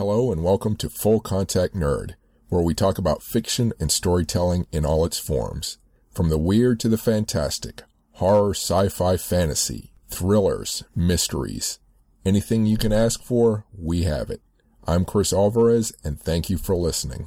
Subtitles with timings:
[0.00, 2.14] Hello and welcome to Full Contact Nerd,
[2.48, 5.76] where we talk about fiction and storytelling in all its forms.
[6.14, 11.80] From the weird to the fantastic, horror, sci-fi, fantasy, thrillers, mysteries.
[12.24, 14.40] Anything you can ask for, we have it.
[14.86, 17.26] I'm Chris Alvarez and thank you for listening.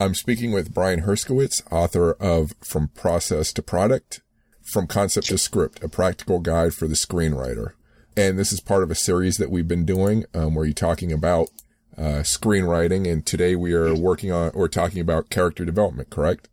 [0.00, 4.22] I'm speaking with Brian Herskowitz, author of From Process to Product,
[4.62, 7.72] From Concept to Script, a practical guide for the screenwriter.
[8.16, 11.12] And this is part of a series that we've been doing, um, where you're talking
[11.12, 11.50] about
[11.96, 13.10] uh, screenwriting.
[13.10, 16.48] And today we are working on, or talking about character development, correct?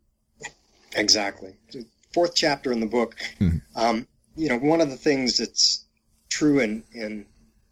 [0.96, 1.56] Exactly.
[2.14, 3.16] Fourth chapter in the book.
[3.40, 3.58] Mm-hmm.
[3.76, 5.86] Um, you know, one of the things that's
[6.30, 7.26] true in, in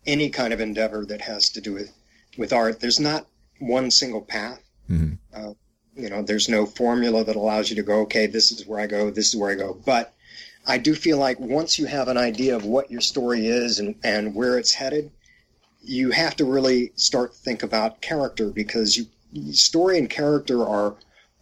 [0.06, 1.92] any kind of endeavor that has to do with,
[2.38, 3.28] with art, there's not
[3.60, 4.62] one single path.
[4.90, 5.16] Mm-hmm.
[5.34, 5.54] Uh,
[5.96, 8.88] you know, there's no formula that allows you to go, okay, this is where I
[8.88, 9.78] go, this is where I go.
[9.86, 10.14] But
[10.66, 13.96] I do feel like once you have an idea of what your story is and,
[14.04, 15.12] and where it's headed,
[15.82, 20.96] you have to really start to think about character because you, story and character are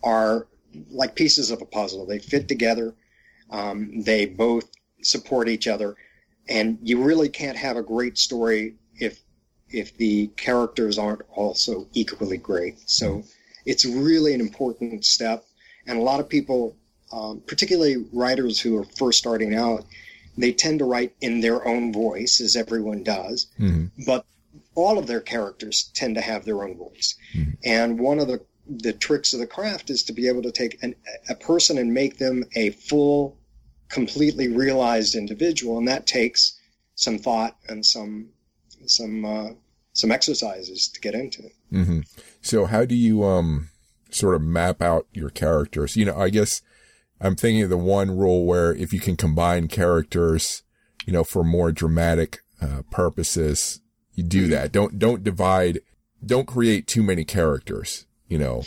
[0.04, 0.48] are
[0.92, 2.06] like pieces of a puzzle.
[2.06, 2.94] They fit together.
[3.50, 4.70] Um, they both
[5.02, 5.96] support each other,
[6.50, 9.20] and you really can't have a great story if
[9.70, 12.78] if the characters aren't also equally great.
[12.90, 13.24] So
[13.66, 15.46] it's really an important step,
[15.88, 16.76] and a lot of people,
[17.12, 19.86] um, particularly writers who are first starting out,
[20.38, 23.88] they tend to write in their own voice, as everyone does, mm-hmm.
[24.06, 24.26] but
[24.78, 27.16] all of their characters tend to have their own voice.
[27.36, 27.52] Mm-hmm.
[27.66, 30.82] And one of the the tricks of the craft is to be able to take
[30.84, 30.94] an,
[31.30, 33.38] a person and make them a full,
[33.88, 36.60] completely realized individual, and that takes
[36.96, 38.28] some thought and some
[38.86, 39.50] some uh,
[39.94, 41.44] some exercises to get into.
[41.72, 42.02] Mm-hmm.
[42.42, 43.70] So, how do you um
[44.10, 45.96] sort of map out your characters?
[45.96, 46.62] You know, I guess
[47.20, 50.64] I'm thinking of the one rule where if you can combine characters,
[51.06, 53.82] you know, for more dramatic uh, purposes,
[54.18, 54.52] you do mm-hmm.
[54.52, 54.74] that.
[54.74, 55.80] Don't don't divide.
[56.26, 58.64] Don't create too many characters you know?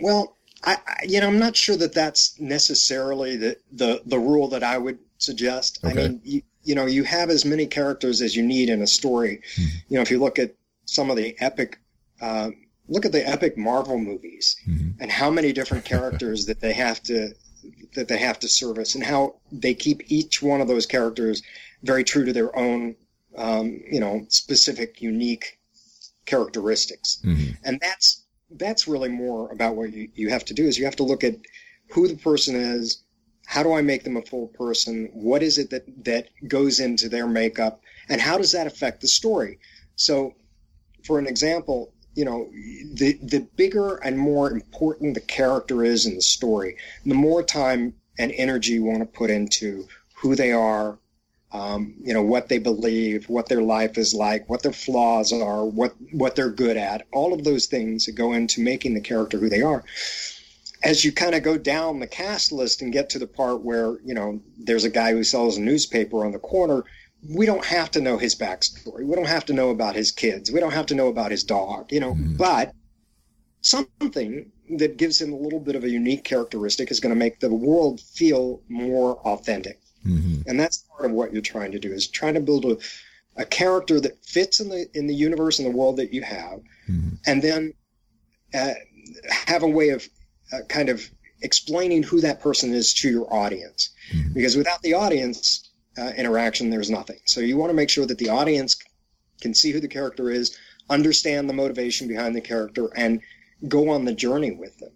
[0.00, 4.48] Well, I, I, you know, I'm not sure that that's necessarily the, the, the rule
[4.48, 5.80] that I would suggest.
[5.84, 5.92] Okay.
[5.92, 8.86] I mean, you, you know, you have as many characters as you need in a
[8.86, 9.42] story.
[9.54, 9.76] Mm-hmm.
[9.88, 11.78] You know, if you look at some of the epic,
[12.20, 12.50] uh,
[12.88, 15.00] look at the epic Marvel movies mm-hmm.
[15.00, 17.34] and how many different characters that they have to,
[17.94, 21.42] that they have to service and how they keep each one of those characters
[21.82, 22.96] very true to their own,
[23.40, 25.58] um, you know, specific, unique
[26.26, 27.20] characteristics.
[27.24, 27.52] Mm-hmm.
[27.64, 30.96] And that's, that's really more about what you, you have to do is you have
[30.96, 31.36] to look at
[31.90, 33.02] who the person is
[33.46, 37.08] how do i make them a full person what is it that that goes into
[37.08, 39.58] their makeup and how does that affect the story
[39.96, 40.34] so
[41.04, 42.48] for an example you know
[42.94, 47.92] the the bigger and more important the character is in the story the more time
[48.18, 50.98] and energy you want to put into who they are
[51.52, 55.64] um, you know what they believe, what their life is like, what their flaws are,
[55.64, 57.06] what what they're good at.
[57.12, 59.84] All of those things that go into making the character who they are.
[60.82, 63.98] As you kind of go down the cast list and get to the part where
[64.04, 66.84] you know there's a guy who sells a newspaper on the corner,
[67.28, 69.04] we don't have to know his backstory.
[69.04, 70.52] We don't have to know about his kids.
[70.52, 71.90] We don't have to know about his dog.
[71.90, 72.36] You know, mm-hmm.
[72.36, 72.72] but
[73.62, 77.40] something that gives him a little bit of a unique characteristic is going to make
[77.40, 79.80] the world feel more authentic.
[80.06, 80.48] Mm-hmm.
[80.48, 82.76] And that's part of what you're trying to do is trying to build a,
[83.36, 86.60] a character that fits in the in the universe and the world that you have,
[86.88, 87.16] mm-hmm.
[87.26, 87.74] and then
[88.54, 88.72] uh,
[89.30, 90.08] have a way of
[90.52, 91.08] uh, kind of
[91.42, 93.90] explaining who that person is to your audience.
[94.12, 94.32] Mm-hmm.
[94.34, 97.18] Because without the audience uh, interaction, there's nothing.
[97.24, 98.76] So you want to make sure that the audience
[99.40, 100.56] can see who the character is,
[100.88, 103.20] understand the motivation behind the character, and
[103.68, 104.92] go on the journey with them.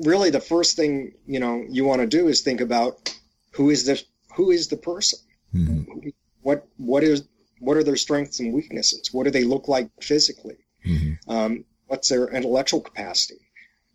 [0.00, 3.14] Really the first thing you know you want to do is think about
[3.52, 4.02] who is the
[4.34, 5.18] who is the person?
[5.54, 6.08] Mm-hmm.
[6.42, 7.28] what what is
[7.60, 9.10] what are their strengths and weaknesses?
[9.12, 10.56] What do they look like physically?
[10.84, 11.30] Mm-hmm.
[11.30, 13.40] um, what's their intellectual capacity?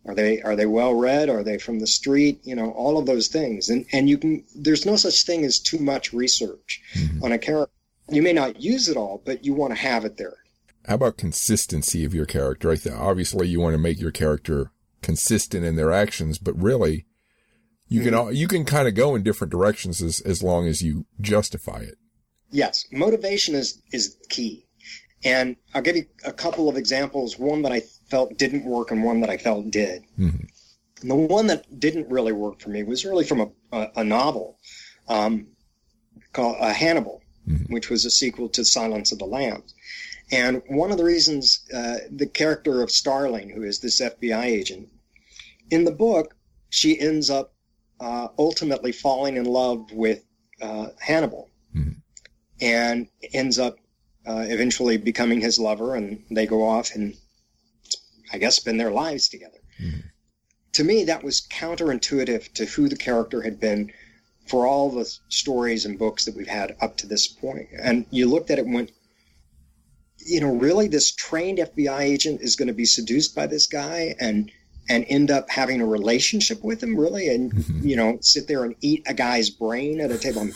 [0.06, 1.28] Are they are they well read?
[1.28, 2.40] Are they from the street?
[2.44, 3.68] You know all of those things.
[3.68, 7.22] And and you can there's no such thing as too much research mm-hmm.
[7.22, 7.74] on a character.
[8.08, 10.36] You may not use it all but you want to have it there.
[10.86, 12.70] How about consistency of your character?
[12.70, 14.72] I think obviously you want to make your character
[15.02, 17.06] consistent in their actions, but really
[17.88, 18.28] you mm-hmm.
[18.28, 21.78] can, you can kind of go in different directions as, as long as you justify
[21.78, 21.96] it.
[22.50, 22.86] Yes.
[22.92, 24.66] Motivation is, is key.
[25.24, 29.04] And I'll give you a couple of examples, one that I felt didn't work and
[29.04, 30.04] one that I felt did.
[30.18, 31.08] Mm-hmm.
[31.08, 34.58] the one that didn't really work for me was really from a, a, a novel
[35.08, 35.48] um,
[36.32, 37.72] called uh, Hannibal, mm-hmm.
[37.72, 39.74] which was a sequel to Silence of the Lambs.
[40.32, 44.88] And one of the reasons uh, the character of Starling, who is this FBI agent,
[45.70, 46.36] in the book,
[46.68, 47.52] she ends up
[47.98, 50.24] uh, ultimately falling in love with
[50.62, 51.92] uh, Hannibal mm-hmm.
[52.60, 53.78] and ends up
[54.26, 57.14] uh, eventually becoming his lover, and they go off and
[58.32, 59.58] I guess spend their lives together.
[59.82, 60.00] Mm-hmm.
[60.74, 63.92] To me, that was counterintuitive to who the character had been
[64.46, 67.68] for all the stories and books that we've had up to this point.
[67.80, 68.92] And you looked at it and went,
[70.26, 74.14] you know, really, this trained FBI agent is going to be seduced by this guy
[74.20, 74.50] and
[74.88, 77.86] and end up having a relationship with him, really, and mm-hmm.
[77.86, 80.48] you know, sit there and eat a guy's brain at a table.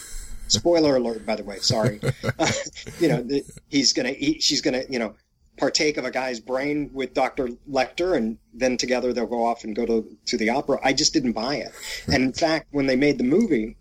[0.49, 1.59] Spoiler alert, by the way.
[1.59, 2.01] Sorry.
[2.39, 2.47] Uh,
[3.01, 4.43] you know, the, he's going to eat.
[4.43, 5.15] She's going to, you know,
[5.57, 7.49] partake of a guy's brain with Dr.
[7.71, 10.79] Lecter, and then together they'll go off and go to to the opera.
[10.83, 11.73] I just didn't buy it.
[12.07, 13.77] And in fact, when they made the movie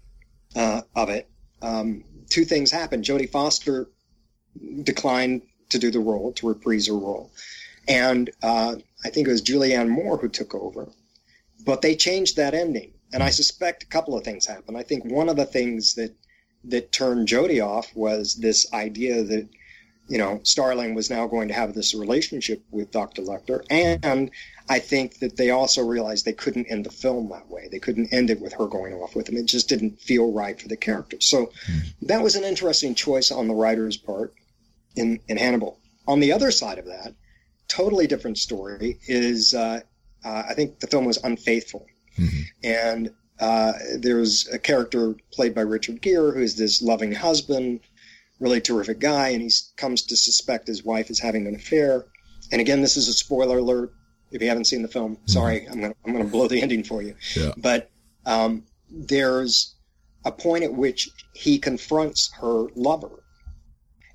[0.56, 1.30] uh, of it,
[1.62, 3.04] um, two things happened.
[3.04, 3.90] Jodie Foster
[4.84, 5.42] declined
[5.74, 7.30] to do the role, to reprise her role,
[7.88, 10.90] and uh, I think it was Julianne Moore who took over.
[11.66, 14.78] But they changed that ending, and I suspect a couple of things happened.
[14.78, 16.16] I think one of the things that
[16.66, 19.48] that turned Jodie off was this idea that
[20.08, 23.22] you know Starling was now going to have this relationship with Dr.
[23.22, 24.32] Lecter, and
[24.70, 27.68] I think that they also realized they couldn't end the film that way.
[27.70, 29.38] They couldn't end it with her going off with him.
[29.38, 31.18] It just didn't feel right for the character.
[31.20, 31.52] So
[32.04, 34.34] that was an interesting choice on the writer's part
[34.96, 35.80] in in Hannibal.
[36.08, 37.14] On the other side of that,
[37.68, 39.80] totally different story is uh,
[40.24, 41.86] uh, I think the film was unfaithful,
[42.18, 42.42] mm-hmm.
[42.64, 47.82] and uh, there's a character played by Richard Gere who's this loving husband,
[48.40, 52.06] really terrific guy, and he comes to suspect his wife is having an affair.
[52.52, 53.92] And again, this is a spoiler alert.
[54.32, 55.28] If you haven't seen the film, mm-hmm.
[55.28, 57.16] sorry, I'm gonna I'm gonna blow the ending for you.
[57.36, 57.52] Yeah.
[57.58, 57.90] But
[58.26, 59.76] um, there's
[60.26, 63.24] a point at which he confronts her lover,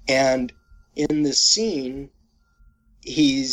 [0.08, 0.52] and
[0.98, 2.10] in the scene,
[3.00, 3.48] he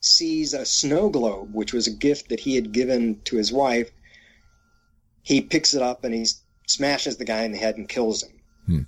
[0.00, 3.90] sees a snow globe, which was a gift that he had given to his wife,
[5.22, 6.26] he picks it up and he
[6.66, 8.40] smashes the guy in the head and kills him.
[8.66, 8.80] Hmm.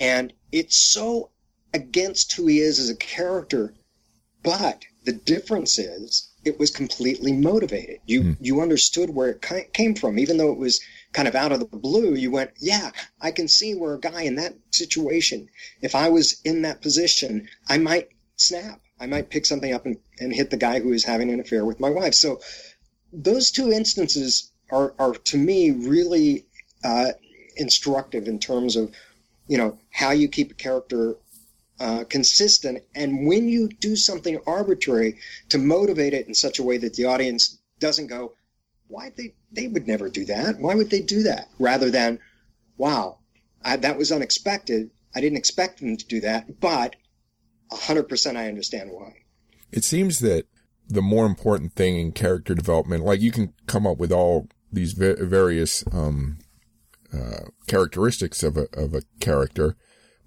[0.00, 1.30] And it's so
[1.74, 3.74] against who he is as a character,
[4.42, 8.00] but the difference is it was completely motivated.
[8.06, 8.32] You hmm.
[8.40, 10.80] you understood where it came from, even though it was
[11.14, 12.14] kind of out of the blue.
[12.14, 12.90] You went, yeah,
[13.20, 15.48] I can see where a guy in that situation,
[15.80, 18.80] if I was in that position, I might snap.
[19.00, 21.64] I might pick something up and, and hit the guy who is having an affair
[21.64, 22.14] with my wife.
[22.14, 22.40] So
[23.12, 26.46] those two instances are, are to me really
[26.84, 27.12] uh,
[27.56, 28.92] instructive in terms of
[29.46, 31.16] you know how you keep a character
[31.80, 35.18] uh, consistent and when you do something arbitrary
[35.48, 38.32] to motivate it in such a way that the audience doesn't go
[38.88, 40.58] why they they would never do that.
[40.58, 41.48] Why would they do that?
[41.58, 42.18] Rather than
[42.76, 43.18] wow
[43.64, 44.90] I, that was unexpected.
[45.14, 46.96] I didn't expect them to do that but
[47.72, 49.14] 100% i understand why.
[49.72, 50.46] It seems that
[50.88, 54.92] the more important thing in character development like you can come up with all these
[54.92, 56.38] various um,
[57.12, 59.76] uh, characteristics of a of a character,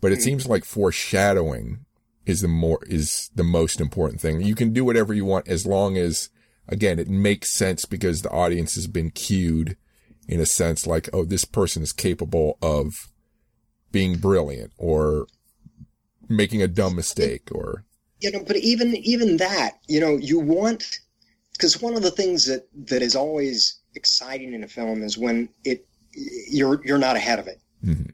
[0.01, 1.85] but it seems like foreshadowing
[2.25, 4.41] is the more is the most important thing.
[4.41, 6.29] You can do whatever you want as long as
[6.67, 9.77] again it makes sense because the audience has been cued
[10.27, 12.93] in a sense like oh this person is capable of
[13.91, 15.27] being brilliant or
[16.29, 17.83] making a dumb mistake or
[18.19, 20.99] you know but even even that you know you want
[21.53, 25.49] because one of the things that that is always exciting in a film is when
[25.63, 25.87] it
[26.49, 27.59] you're you're not ahead of it.
[27.85, 28.11] Mm-hmm.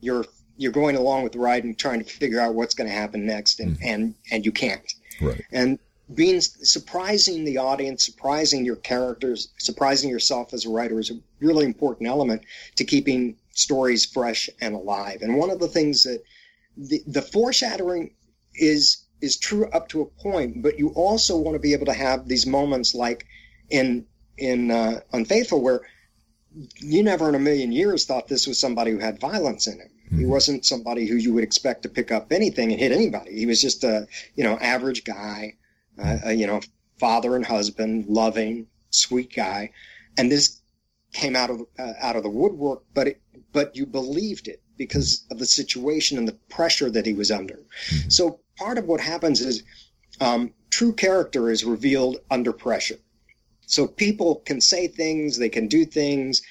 [0.00, 0.24] You're
[0.56, 3.26] you're going along with the ride and trying to figure out what's going to happen
[3.26, 3.88] next, and mm-hmm.
[3.88, 4.92] and and you can't.
[5.20, 5.42] Right.
[5.52, 5.78] And
[6.12, 11.64] being surprising the audience, surprising your characters, surprising yourself as a writer is a really
[11.64, 12.42] important element
[12.76, 15.22] to keeping stories fresh and alive.
[15.22, 16.22] And one of the things that
[16.76, 18.14] the, the foreshadowing
[18.54, 21.94] is is true up to a point, but you also want to be able to
[21.94, 23.26] have these moments like
[23.70, 24.04] in
[24.36, 25.82] in uh, Unfaithful where
[26.78, 29.90] you never in a million years thought this was somebody who had violence in him.
[30.06, 30.18] Mm-hmm.
[30.18, 33.38] He wasn't somebody who you would expect to pick up anything and hit anybody.
[33.38, 35.54] He was just a you know average guy,
[36.02, 36.60] uh, you know
[36.98, 39.70] father and husband, loving, sweet guy,
[40.16, 40.60] and this
[41.12, 42.82] came out of uh, out of the woodwork.
[42.94, 43.22] But it,
[43.52, 47.54] but you believed it because of the situation and the pressure that he was under.
[47.54, 48.08] Mm-hmm.
[48.10, 49.62] So part of what happens is
[50.20, 52.98] um, true character is revealed under pressure.
[53.66, 56.42] So people can say things, they can do things,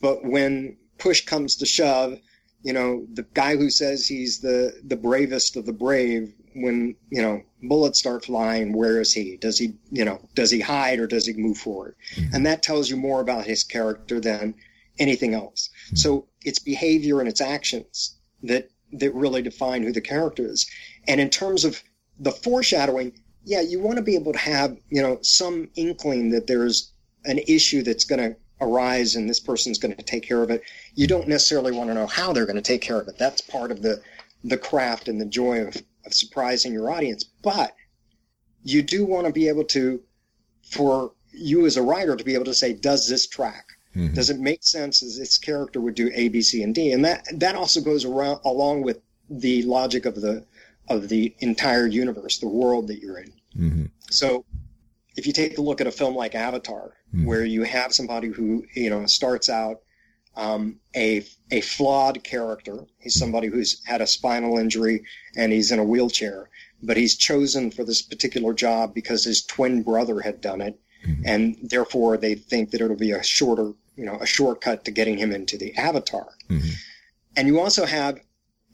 [0.00, 2.18] but when push comes to shove,
[2.62, 7.22] you know, the guy who says he's the, the bravest of the brave, when, you
[7.22, 9.36] know, bullets start flying, where is he?
[9.36, 11.96] Does he, you know, does he hide or does he move forward?
[12.14, 12.34] Mm-hmm.
[12.34, 14.54] And that tells you more about his character than
[14.98, 15.70] anything else.
[15.86, 15.96] Mm-hmm.
[15.96, 20.68] So it's behavior and its actions that, that really define who the character is.
[21.08, 21.82] And in terms of
[22.18, 23.12] the foreshadowing,
[23.44, 26.92] yeah, you want to be able to have, you know, some inkling that there's
[27.24, 30.62] an issue that's going to arise and this person's going to take care of it.
[30.94, 33.18] You don't necessarily want to know how they're going to take care of it.
[33.18, 34.02] That's part of the
[34.44, 37.74] the craft and the joy of of surprising your audience, but
[38.62, 40.00] you do want to be able to,
[40.70, 43.66] for you as a writer to be able to say, does this track?
[43.94, 44.14] Mm-hmm.
[44.14, 46.92] Does it make sense as its character would do A, B, C, and D?
[46.92, 50.44] And that that also goes around along with the logic of the
[50.88, 53.32] of the entire universe, the world that you're in.
[53.56, 53.84] Mm-hmm.
[54.10, 54.44] So
[55.16, 57.24] if you take a look at a film like Avatar, mm-hmm.
[57.24, 59.80] where you have somebody who you know starts out
[60.36, 65.04] um, a a flawed character, he's somebody who's had a spinal injury
[65.36, 66.48] and he's in a wheelchair,
[66.82, 71.22] but he's chosen for this particular job because his twin brother had done it, mm-hmm.
[71.24, 75.16] and therefore they think that it'll be a shorter, you know, a shortcut to getting
[75.16, 76.28] him into the Avatar.
[76.50, 76.70] Mm-hmm.
[77.36, 78.18] And you also have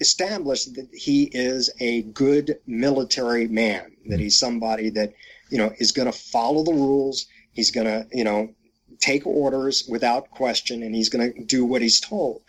[0.00, 5.12] established that he is a good military man, that he's somebody that,
[5.50, 7.26] you know, is going to follow the rules.
[7.52, 8.54] He's going to, you know,
[9.02, 12.42] take orders without question and he's going to do what he's told.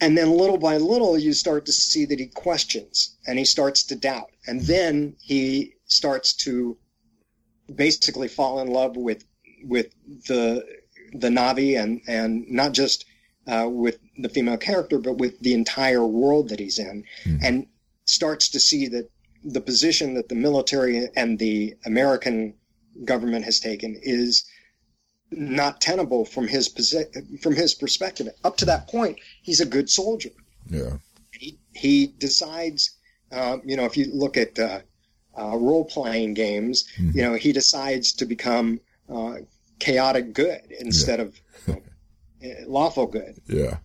[0.00, 3.82] And then little by little, you start to see that he questions and he starts
[3.84, 4.30] to doubt.
[4.46, 6.76] And then he starts to
[7.74, 9.24] basically fall in love with,
[9.64, 9.86] with
[10.28, 10.64] the,
[11.12, 13.06] the Na'vi and, and not just
[13.46, 17.38] uh, with the female character, but with the entire world that he's in, mm.
[17.42, 17.66] and
[18.04, 19.10] starts to see that
[19.44, 22.54] the position that the military and the American
[23.04, 24.44] government has taken is
[25.36, 26.68] not tenable from his
[27.40, 28.28] from his perspective.
[28.42, 30.30] Up to that point, he's a good soldier.
[30.68, 30.96] Yeah.
[31.32, 32.96] He he decides,
[33.30, 34.80] uh, you know, if you look at uh,
[35.38, 37.16] uh, role playing games, mm-hmm.
[37.16, 38.80] you know, he decides to become
[39.12, 39.34] uh,
[39.78, 41.24] chaotic good instead yeah.
[41.26, 43.40] of you know, lawful good.
[43.46, 43.78] Yeah.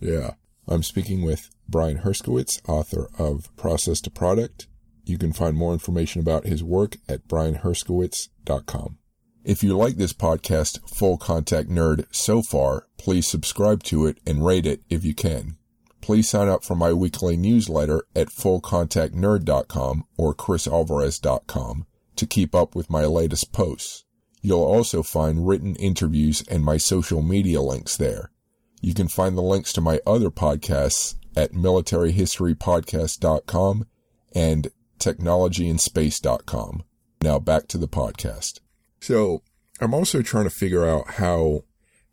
[0.00, 0.32] Yeah.
[0.68, 4.66] I'm speaking with Brian Herskowitz, author of Process to Product.
[5.04, 8.98] You can find more information about his work at brianherskowitz.com.
[9.46, 14.44] If you like this podcast, Full Contact Nerd, so far, please subscribe to it and
[14.44, 15.56] rate it if you can.
[16.00, 21.86] Please sign up for my weekly newsletter at fullcontactnerd.com or chrisalvarez.com
[22.16, 24.04] to keep up with my latest posts.
[24.42, 28.32] You'll also find written interviews and my social media links there.
[28.80, 33.86] You can find the links to my other podcasts at militaryhistorypodcast.com
[34.34, 36.82] and technologyandspace.com.
[37.22, 38.58] Now back to the podcast.
[39.00, 39.42] So
[39.80, 41.64] I'm also trying to figure out how,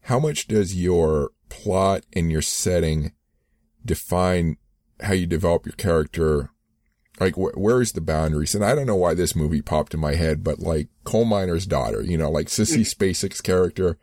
[0.01, 3.13] how much does your plot and your setting
[3.85, 4.57] define
[5.01, 6.49] how you develop your character
[7.19, 8.55] like, wh- where is the boundaries?
[8.55, 11.65] And I don't know why this movie popped in my head, but like coal miner's
[11.65, 12.95] daughter, you know, like Sissy mm.
[12.95, 13.97] Spacek's character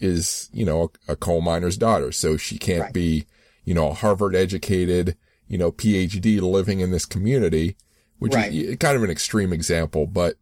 [0.00, 2.10] is, you know, a, a, coal miner's daughter.
[2.10, 2.92] So she can't right.
[2.92, 3.26] be,
[3.64, 5.16] you know, a Harvard educated,
[5.46, 7.76] you know, PhD living in this community,
[8.18, 8.52] which right.
[8.52, 10.36] is kind of an extreme example, but.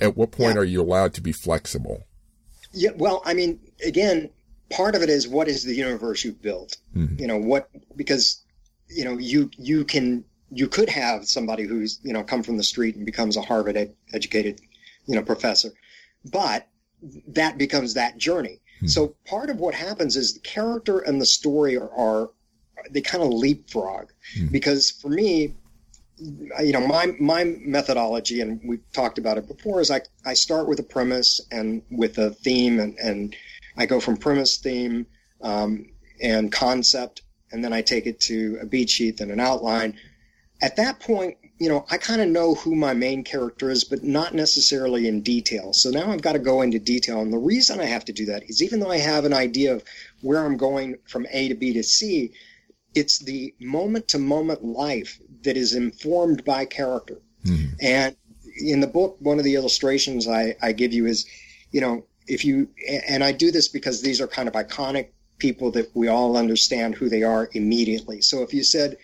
[0.00, 0.60] At what point yeah.
[0.60, 2.04] are you allowed to be flexible?
[2.72, 2.90] Yeah.
[2.96, 4.30] Well, I mean, again,
[4.70, 6.76] part of it is what is the universe you've built?
[6.96, 7.20] Mm-hmm.
[7.20, 8.42] You know, what, because,
[8.88, 12.62] you know, you, you can you could have somebody who's you know come from the
[12.62, 14.60] street and becomes a Harvard ed- educated
[15.06, 15.70] you know professor,
[16.30, 16.68] but
[17.28, 18.60] that becomes that journey.
[18.80, 18.86] Hmm.
[18.86, 22.30] So part of what happens is the character and the story are, are
[22.90, 24.48] they kind of leapfrog hmm.
[24.48, 25.54] because for me
[26.60, 30.68] you know my my methodology and we've talked about it before is I I start
[30.68, 33.36] with a premise and with a theme and and
[33.76, 35.06] I go from premise theme
[35.40, 35.86] um,
[36.22, 39.98] and concept and then I take it to a beat sheet and an outline
[40.62, 44.04] at that point, you know, I kind of know who my main character is, but
[44.04, 45.72] not necessarily in detail.
[45.72, 47.20] So now I've got to go into detail.
[47.20, 49.74] And the reason I have to do that is even though I have an idea
[49.74, 49.82] of
[50.20, 52.32] where I'm going from A to B to C,
[52.94, 57.20] it's the moment to moment life that is informed by character.
[57.44, 57.74] Mm-hmm.
[57.80, 58.16] And
[58.58, 61.26] in the book, one of the illustrations I, I give you is,
[61.70, 62.68] you know, if you,
[63.08, 65.08] and I do this because these are kind of iconic
[65.38, 68.20] people that we all understand who they are immediately.
[68.20, 68.96] So if you said,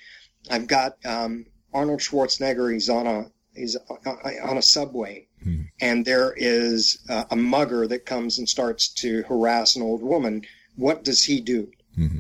[0.51, 2.73] I've got um, Arnold Schwarzenegger.
[2.73, 3.77] He's on a he's
[4.07, 5.63] on a subway, mm-hmm.
[5.81, 10.43] and there is uh, a mugger that comes and starts to harass an old woman.
[10.77, 11.71] What does he do?
[11.99, 12.19] Mm-hmm.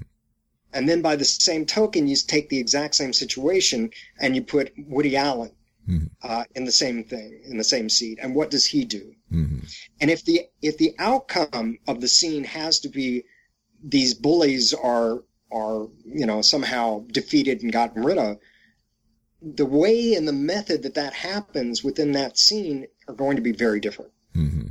[0.72, 4.72] And then by the same token, you take the exact same situation and you put
[4.76, 5.52] Woody Allen
[5.88, 6.06] mm-hmm.
[6.22, 8.18] uh, in the same thing, in the same seat.
[8.20, 9.14] And what does he do?
[9.32, 9.60] Mm-hmm.
[10.00, 13.24] And if the if the outcome of the scene has to be
[13.82, 15.22] these bullies are
[15.52, 18.38] are you know somehow defeated and gotten rid of
[19.40, 23.52] the way and the method that that happens within that scene are going to be
[23.52, 24.70] very different mm-hmm.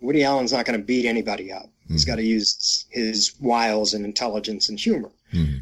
[0.00, 1.92] Woody allen's not going to beat anybody up mm-hmm.
[1.92, 5.58] he's got to use his wiles and intelligence and humor mm-hmm.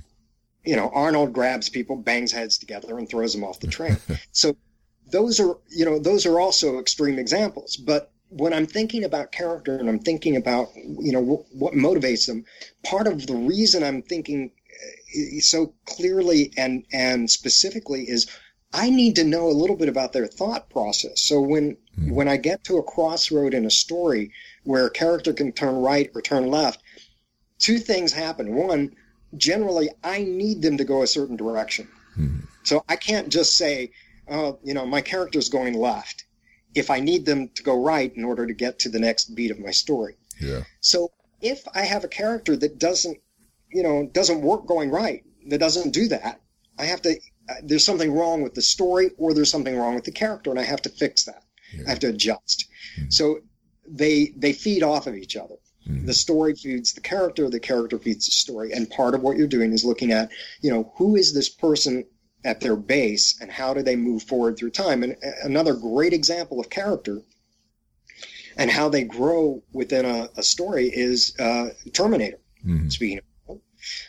[0.65, 3.97] you know arnold grabs people bangs heads together and throws them off the train
[4.33, 4.57] so
[5.11, 9.79] those are you know those are also extreme examples but when I'm thinking about character
[9.79, 12.45] and I'm thinking about, you know, w- what motivates them,
[12.85, 14.51] part of the reason I'm thinking
[15.41, 18.27] so clearly and and specifically is
[18.73, 21.23] I need to know a little bit about their thought process.
[21.23, 22.13] So when mm.
[22.13, 24.31] when I get to a crossroad in a story
[24.65, 26.83] where a character can turn right or turn left,
[27.59, 28.55] two things happen.
[28.55, 28.95] One,
[29.37, 31.89] generally I need them to go a certain direction.
[32.19, 32.43] Mm.
[32.65, 33.91] So I can't just say,
[34.29, 36.25] oh, you know, my character's going left
[36.75, 39.51] if I need them to go right in order to get to the next beat
[39.51, 40.17] of my story.
[40.41, 40.65] Yeah.
[40.81, 41.11] So
[41.41, 43.19] if I have a character that doesn't,
[43.73, 46.41] you know, doesn't work going right, that doesn't do that,
[46.79, 47.19] I have to.
[47.49, 50.59] Uh, there's something wrong with the story, or there's something wrong with the character, and
[50.59, 51.45] I have to fix that.
[51.73, 51.85] Yeah.
[51.87, 52.69] I have to adjust.
[52.99, 53.11] Mm-hmm.
[53.11, 53.41] So
[53.87, 55.57] they they feed off of each other.
[55.89, 56.07] Mm-hmm.
[56.07, 59.47] The story feeds the character, the character feeds the story, and part of what you're
[59.47, 62.05] doing is looking at, you know, who is this person
[62.45, 65.03] at their base, and how do they move forward through time?
[65.03, 67.23] And uh, another great example of character
[68.57, 72.41] and how they grow within a, a story is uh, Terminator.
[72.67, 72.89] Mm-hmm.
[72.89, 73.61] Speaking of,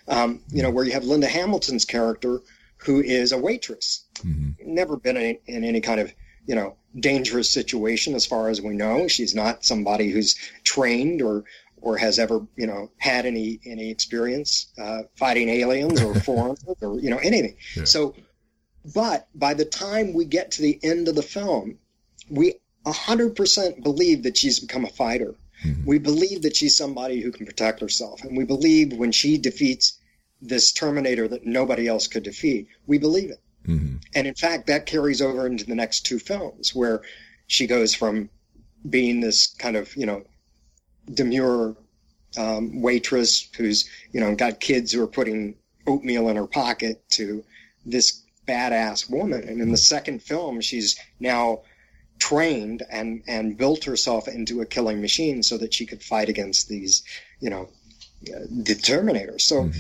[0.08, 2.40] um, you know, where you have Linda Hamilton's character
[2.80, 4.52] who is a waitress, mm-hmm.
[4.74, 6.14] never been in, in any kind of
[6.46, 9.08] you know dangerous situation as far as we know.
[9.08, 11.44] She's not somebody who's trained or
[11.82, 17.00] or has ever you know had any any experience uh, fighting aliens or foreigners or
[17.00, 17.56] you know anything.
[17.76, 17.86] Yeah.
[17.86, 18.16] So,
[18.94, 21.78] but by the time we get to the end of the film,
[22.30, 22.56] we
[22.86, 25.36] a 100% believe that she's become a fighter.
[25.66, 25.86] Mm-hmm.
[25.86, 28.24] We believe that she's somebody who can protect herself.
[28.24, 29.99] And we believe when she defeats
[30.42, 33.42] this Terminator that nobody else could defeat, we believe it.
[33.68, 33.98] Mm-hmm.
[34.16, 37.02] And in fact, that carries over into the next two films where
[37.48, 38.30] she goes from
[38.90, 40.24] being this kind of, you know,
[41.14, 41.76] demure
[42.38, 45.56] um, waitress who's, you know, got kids who are putting
[45.88, 47.44] oatmeal in her pocket to
[47.86, 49.44] this badass woman.
[49.48, 51.62] And in the second film, she's now
[52.20, 56.68] trained and and built herself into a killing machine so that she could fight against
[56.68, 57.02] these
[57.40, 57.70] you know
[58.28, 59.80] uh, the terminators so mm-hmm.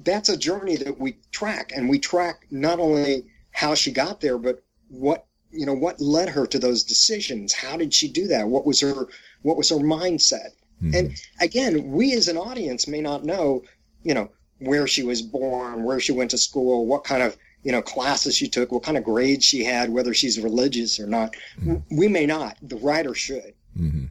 [0.00, 4.38] That's a journey that we track and we track not only how she got there
[4.38, 8.48] but what you know what led her to those decisions how did she do that
[8.48, 9.08] what was her
[9.42, 10.50] what was her mindset
[10.82, 10.94] mm-hmm.
[10.94, 13.62] and again we as an audience may not know
[14.02, 17.72] you know where she was born where she went to school what kind of you
[17.72, 21.34] know, classes she took, what kind of grades she had, whether she's religious or not.
[21.58, 21.96] Mm-hmm.
[21.96, 22.56] We may not.
[22.62, 23.54] The writer should.
[23.76, 24.04] Mm-hmm.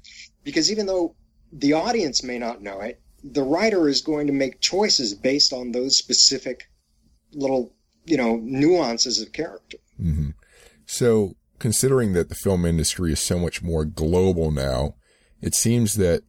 [0.44, 1.16] Because even though
[1.54, 3.00] the audience may not know it,
[3.32, 6.70] the writer is going to make choices based on those specific
[7.34, 7.74] little,
[8.06, 9.78] you know, nuances of character.
[10.00, 10.30] Mm-hmm.
[10.86, 14.96] So, considering that the film industry is so much more global now,
[15.42, 16.24] it seems that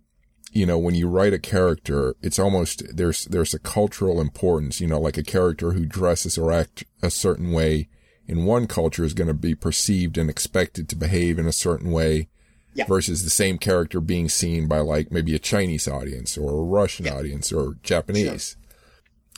[0.52, 4.86] you know, when you write a character, it's almost, there's, there's a cultural importance, you
[4.86, 7.90] know, like a character who dresses or act a certain way
[8.26, 11.90] in one culture is going to be perceived and expected to behave in a certain
[11.92, 12.28] way
[12.76, 12.86] yeah.
[12.86, 17.06] versus the same character being seen by like maybe a Chinese audience or a Russian
[17.06, 17.14] yeah.
[17.14, 18.56] audience or Japanese.
[18.56, 18.62] Sure.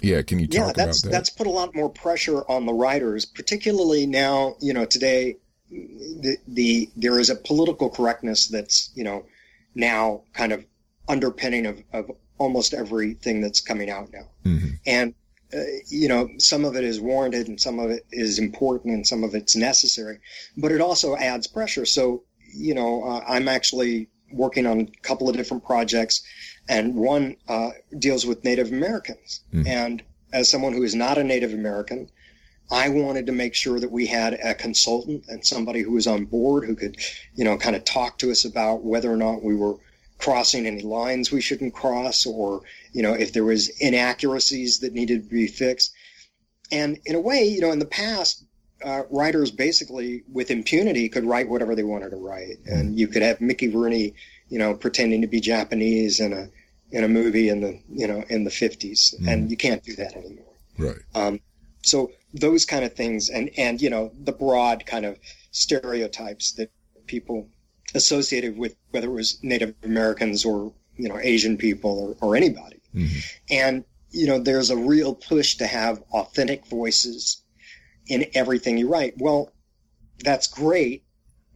[0.01, 1.17] Yeah, can you talk yeah, that's, about that?
[1.17, 5.37] That's put a lot more pressure on the writers, particularly now, you know, today
[5.71, 9.25] the, the there is a political correctness that's, you know,
[9.75, 10.65] now kind of
[11.09, 14.29] underpinning of, of almost everything that's coming out now.
[14.45, 14.69] Mm-hmm.
[14.87, 15.15] And,
[15.53, 19.07] uh, you know, some of it is warranted and some of it is important and
[19.07, 20.21] some of it's necessary,
[20.57, 21.87] but it also adds pressure.
[21.87, 22.23] So,
[22.55, 26.23] you know, uh, I'm actually working on a couple of different projects
[26.69, 29.41] and one uh, deals with Native Americans.
[29.53, 29.67] Mm-hmm.
[29.67, 32.11] And as someone who is not a Native American,
[32.71, 36.27] I wanted to make sure that we had a consultant and somebody who was on
[36.27, 36.99] board who could,
[37.35, 39.77] you know, kind of talk to us about whether or not we were
[40.19, 45.23] crossing any lines we shouldn't cross or you know if there was inaccuracies that needed
[45.23, 45.93] to be fixed
[46.73, 48.45] and in a way you know in the past
[48.85, 53.23] uh, writers basically with impunity could write whatever they wanted to write and you could
[53.23, 54.15] have mickey rooney
[54.49, 56.49] you know pretending to be japanese in a
[56.91, 59.29] in a movie in the you know in the 50s mm.
[59.29, 61.41] and you can't do that anymore right um,
[61.83, 65.19] so those kind of things and and you know the broad kind of
[65.51, 66.71] stereotypes that
[67.07, 67.49] people
[67.95, 72.81] associated with whether it was Native Americans or you know Asian people or, or anybody.
[72.95, 73.19] Mm-hmm.
[73.51, 77.43] And you know, there's a real push to have authentic voices
[78.09, 79.15] in everything you write.
[79.19, 79.51] Well,
[80.25, 81.05] that's great,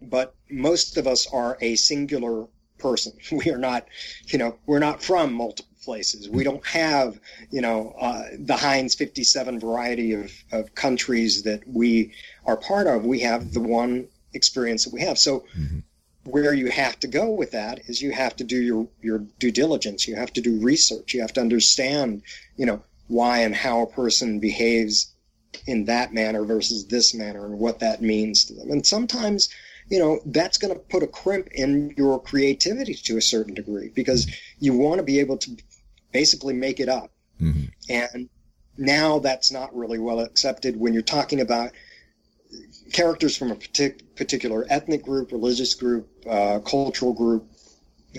[0.01, 2.47] but most of us are a singular
[2.79, 3.13] person.
[3.33, 3.87] We are not,
[4.27, 6.29] you know, we're not from multiple places.
[6.29, 7.19] We don't have,
[7.51, 12.13] you know, uh, the Heinz 57 variety of, of countries that we
[12.45, 13.05] are part of.
[13.05, 15.19] We have the one experience that we have.
[15.19, 15.81] So mm-hmm
[16.25, 19.51] where you have to go with that is you have to do your, your due
[19.51, 20.07] diligence.
[20.07, 21.15] You have to do research.
[21.15, 22.23] You have to understand,
[22.57, 25.12] you know, why and how a person behaves
[25.67, 28.71] in that manner versus this manner and what that means to them.
[28.71, 29.49] And sometimes,
[29.89, 33.91] you know, that's going to put a crimp in your creativity to a certain degree
[33.95, 35.57] because you want to be able to
[36.13, 37.11] basically make it up.
[37.41, 37.65] Mm-hmm.
[37.89, 38.29] And
[38.77, 41.73] now that's not really well accepted when you're talking about
[42.93, 47.47] characters from a partic- particular ethnic group, religious group, uh, cultural group,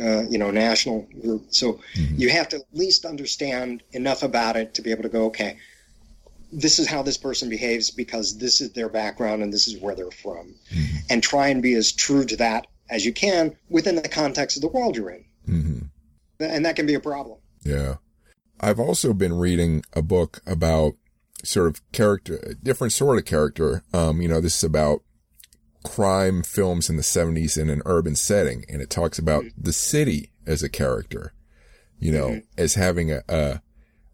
[0.01, 1.45] uh, you know, national group.
[1.49, 2.15] So mm-hmm.
[2.17, 5.57] you have to at least understand enough about it to be able to go, okay,
[6.53, 9.95] this is how this person behaves because this is their background and this is where
[9.95, 10.97] they're from, mm-hmm.
[11.09, 14.61] and try and be as true to that as you can within the context of
[14.61, 15.25] the world you're in.
[15.47, 15.79] Mm-hmm.
[16.39, 17.39] And that can be a problem.
[17.63, 17.95] Yeah.
[18.59, 20.93] I've also been reading a book about
[21.43, 23.83] sort of character, different sort of character.
[23.93, 25.01] Um, you know, this is about
[25.83, 28.65] crime films in the 70s in an urban setting.
[28.69, 29.61] And it talks about mm-hmm.
[29.61, 31.33] the city as a character,
[31.99, 32.39] you know, mm-hmm.
[32.57, 33.61] as having a, a,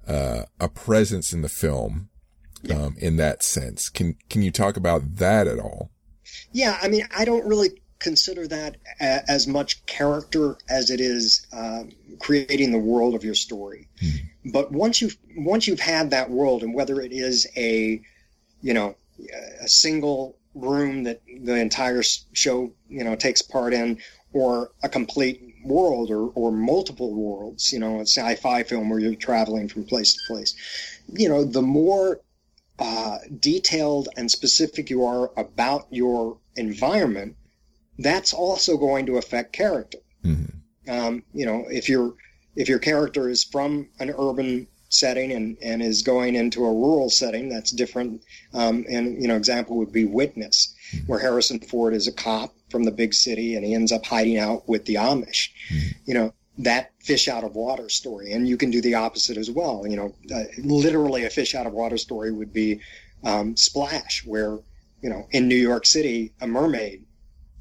[0.07, 2.09] a, a, presence in the film,
[2.73, 3.89] um, in that sense.
[3.89, 5.91] Can, can you talk about that at all?
[6.51, 6.77] Yeah.
[6.81, 11.83] I mean, I don't really consider that a, as much character as it is uh,
[12.19, 13.87] creating the world of your story.
[14.01, 14.51] Mm-hmm.
[14.51, 18.01] But once you've once you've had that world, and whether it is a
[18.61, 18.95] you know
[19.61, 22.01] a single room that the entire
[22.33, 23.99] show you know takes part in,
[24.33, 29.15] or a complete world, or or multiple worlds, you know, a sci-fi film where you're
[29.15, 30.55] traveling from place to place,
[31.11, 32.21] you know, the more
[32.79, 37.35] uh, detailed and specific you are about your environment,
[37.97, 39.99] that's also going to affect character.
[40.23, 40.89] Mm-hmm.
[40.89, 42.15] Um, you know, if your
[42.55, 47.09] if your character is from an urban setting and, and is going into a rural
[47.09, 48.23] setting, that's different.
[48.53, 51.05] Um, and you know, example would be Witness, mm-hmm.
[51.05, 54.37] where Harrison Ford is a cop from the big city and he ends up hiding
[54.37, 55.49] out with the Amish.
[55.71, 55.87] Mm-hmm.
[56.05, 59.49] You know, that fish out of water story, and you can do the opposite as
[59.49, 59.85] well.
[59.87, 62.81] You know, uh, literally a fish out of water story would be
[63.23, 64.59] um, Splash, where
[65.01, 67.05] you know in New York City a mermaid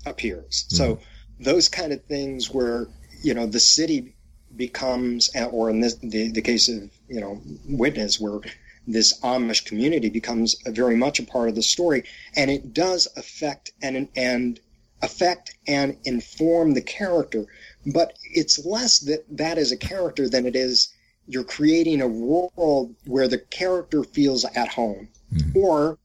[0.04, 0.64] appears.
[0.64, 0.76] Mm-hmm.
[0.76, 1.00] So
[1.40, 2.88] those kind of things where
[3.22, 4.14] you know the city
[4.54, 8.40] becomes, or in this the, the case of you know witness where
[8.88, 13.70] this Amish community becomes very much a part of the story, and it does affect
[13.80, 14.58] and and
[15.02, 17.46] affect and inform the character.
[17.92, 20.92] But it's less that that is a character than it is
[21.28, 25.58] you're creating a world where the character feels at home, mm-hmm.
[25.58, 25.98] or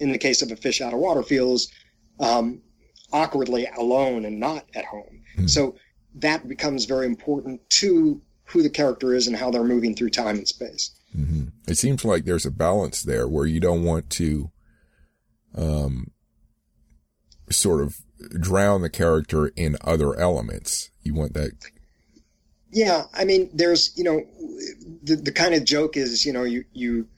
[0.00, 1.68] in the case of a fish out of water, feels
[2.18, 2.62] um,
[3.12, 5.22] awkwardly alone and not at home.
[5.36, 5.46] Mm-hmm.
[5.46, 5.76] So
[6.14, 10.38] that becomes very important to who the character is and how they're moving through time
[10.38, 10.90] and space.
[11.16, 11.48] Mm-hmm.
[11.68, 14.50] It seems like there's a balance there where you don't want to,
[15.54, 16.10] um,
[17.50, 17.98] sort of
[18.40, 20.90] drown the character in other elements.
[21.02, 21.52] You want that.
[22.70, 23.04] Yeah.
[23.14, 24.22] I mean, there's, you know,
[25.02, 27.08] the, the kind of joke is, you know, you, you,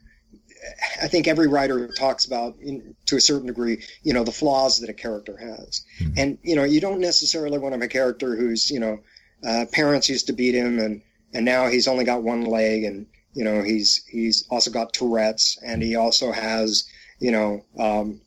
[1.02, 4.78] I think every writer talks about, in, to a certain degree, you know, the flaws
[4.78, 6.12] that a character has, mm-hmm.
[6.16, 9.00] and you know, you don't necessarily want to have a character who's, you know,
[9.44, 11.02] uh, parents used to beat him, and
[11.34, 15.58] and now he's only got one leg, and you know, he's he's also got Tourette's,
[15.66, 18.20] and he also has, you know, um,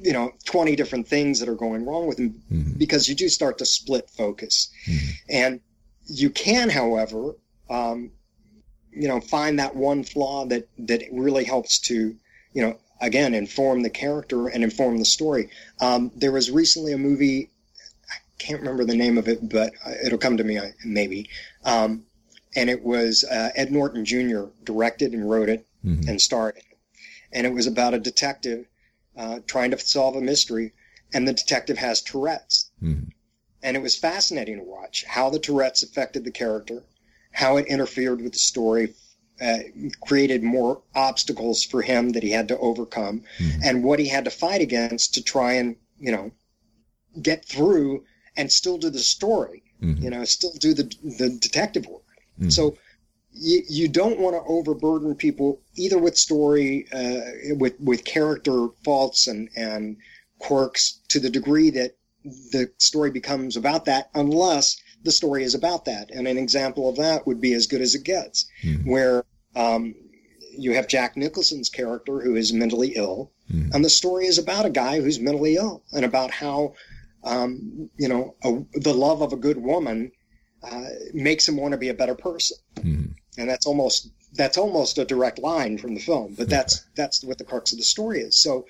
[0.00, 2.78] you know, twenty different things that are going wrong with him, mm-hmm.
[2.78, 5.10] because you do start to split focus, mm-hmm.
[5.28, 5.60] and
[6.06, 7.34] you can, however,
[7.68, 8.10] um,
[8.98, 12.16] you know find that one flaw that that really helps to
[12.52, 15.48] you know again inform the character and inform the story
[15.80, 17.50] um, there was recently a movie
[18.10, 19.72] i can't remember the name of it but
[20.04, 21.28] it'll come to me uh, maybe
[21.64, 22.04] um,
[22.56, 26.08] and it was uh, ed norton jr directed and wrote it mm-hmm.
[26.08, 26.64] and starred it
[27.32, 28.66] and it was about a detective
[29.18, 30.72] uh, trying to solve a mystery
[31.12, 33.08] and the detective has tourette's mm-hmm.
[33.62, 36.82] and it was fascinating to watch how the tourette's affected the character
[37.32, 38.94] how it interfered with the story,
[39.40, 39.58] uh,
[40.00, 43.60] created more obstacles for him that he had to overcome, mm-hmm.
[43.62, 46.32] and what he had to fight against to try and you know
[47.22, 48.04] get through
[48.36, 49.62] and still do the story.
[49.80, 50.02] Mm-hmm.
[50.02, 52.02] You know, still do the the detective work.
[52.40, 52.50] Mm-hmm.
[52.50, 52.76] So
[53.40, 59.26] you, you don't want to overburden people either with story, uh, with with character faults
[59.26, 59.96] and and
[60.38, 65.84] quirks to the degree that the story becomes about that, unless the story is about
[65.84, 66.10] that.
[66.10, 68.90] And an example of that would be As Good as It Gets, mm-hmm.
[68.90, 69.24] where
[69.54, 69.94] um,
[70.56, 73.70] you have Jack Nicholson's character who is mentally ill, mm-hmm.
[73.72, 76.74] and the story is about a guy who's mentally ill and about how,
[77.24, 80.10] um, you know, a, the love of a good woman
[80.62, 82.56] uh, makes him want to be a better person.
[82.76, 83.12] Mm-hmm.
[83.38, 87.38] And that's almost that's almost a direct line from the film, but that's that's what
[87.38, 88.38] the crux of the story is.
[88.38, 88.66] So,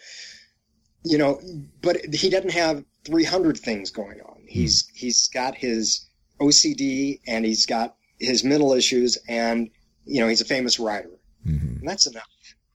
[1.04, 1.40] you know,
[1.82, 4.42] but he doesn't have 300 things going on.
[4.46, 4.90] He's mm.
[4.94, 6.06] he's got his
[6.40, 9.70] OCD and he's got his mental issues and
[10.04, 11.10] you know he's a famous writer.
[11.46, 11.78] Mm-hmm.
[11.80, 12.28] And that's enough.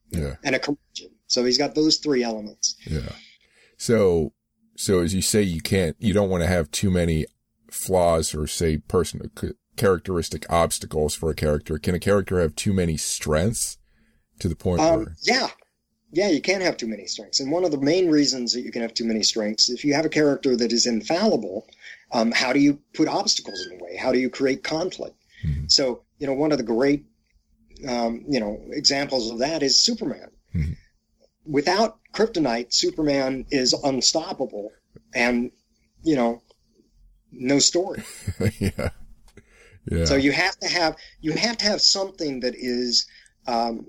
[0.09, 0.35] Yeah.
[0.43, 1.11] And a curmudgeon.
[1.27, 2.75] So he's got those three elements.
[2.85, 3.13] Yeah.
[3.77, 4.33] So
[4.75, 7.25] so as you say you can't you don't want to have too many
[7.71, 9.31] flaws or say person
[9.75, 11.77] characteristic obstacles for a character.
[11.77, 13.77] Can a character have too many strengths
[14.39, 15.47] to the point um, where yeah.
[16.11, 17.39] Yeah you can't have too many strengths.
[17.39, 19.93] And one of the main reasons that you can have too many strengths if you
[19.93, 21.67] have a character that is infallible
[22.11, 23.97] um, how do you put obstacles in the way?
[23.97, 25.15] How do you create conflict?
[25.45, 25.65] Mm-hmm.
[25.67, 27.03] so you know one of the great
[27.85, 30.29] um, you know examples of that is superman.
[30.55, 30.73] Mm-hmm.
[31.51, 34.71] without kryptonite superman is unstoppable
[35.15, 35.51] and
[36.03, 36.41] you know
[37.31, 38.03] no story.
[38.59, 38.89] Yeah
[39.85, 40.05] yeah.
[40.05, 43.05] So you have to have you have to have something that is,
[43.47, 43.87] um,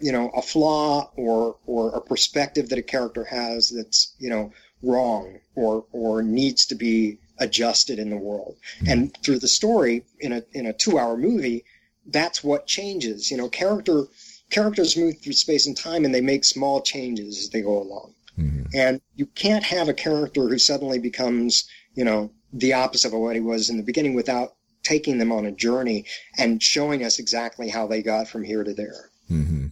[0.00, 4.52] you know, a flaw or or a perspective that a character has that's you know
[4.82, 8.56] wrong or or needs to be adjusted in the world.
[8.76, 8.92] Mm-hmm.
[8.92, 11.64] And through the story in a in a two hour movie,
[12.06, 13.30] that's what changes.
[13.30, 14.04] You know, character
[14.50, 18.14] characters move through space and time and they make small changes as they go along.
[18.38, 18.64] Mm-hmm.
[18.74, 23.34] And you can't have a character who suddenly becomes, you know, the opposite of what
[23.34, 26.04] he was in the beginning without taking them on a journey
[26.38, 29.10] and showing us exactly how they got from here to there.
[29.30, 29.68] Mm-hmm.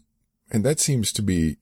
[0.50, 1.58] And that seems to be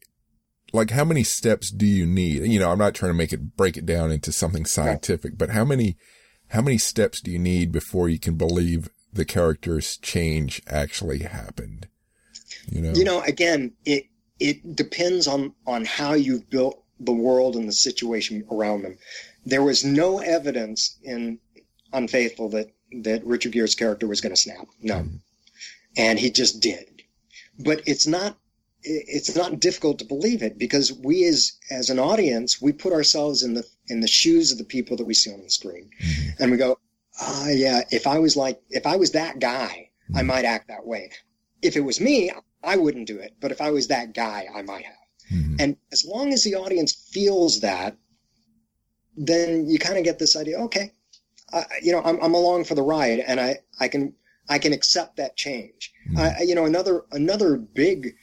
[0.72, 2.44] like how many steps do you need?
[2.44, 5.38] You know, I'm not trying to make it break it down into something scientific, right.
[5.38, 5.96] but how many
[6.48, 11.88] how many steps do you need before you can believe the character's change actually happened?
[12.68, 12.92] You know.
[12.92, 14.06] You know, again, it
[14.38, 18.98] it depends on on how you've built the world and the situation around them.
[19.44, 21.38] There was no evidence in
[21.92, 22.70] Unfaithful that
[23.02, 24.66] that Richard Gere's character was going to snap.
[24.82, 25.06] No.
[25.96, 27.02] And he just did.
[27.58, 28.36] But it's not
[28.82, 33.42] it's not difficult to believe it because we as as an audience we put ourselves
[33.42, 36.42] in the in the shoes of the people that we see on the screen mm-hmm.
[36.42, 36.78] and we go
[37.20, 40.68] ah uh, yeah if i was like if i was that guy i might act
[40.68, 41.10] that way
[41.60, 42.30] if it was me
[42.64, 44.94] i wouldn't do it but if i was that guy i might have
[45.30, 45.56] mm-hmm.
[45.58, 47.96] and as long as the audience feels that
[49.16, 50.90] then you kind of get this idea okay
[51.52, 54.14] uh, you know, I'm, I'm along for the ride, and I, I can
[54.48, 55.92] I can accept that change.
[56.08, 56.18] Mm-hmm.
[56.18, 58.16] I, you know, another another big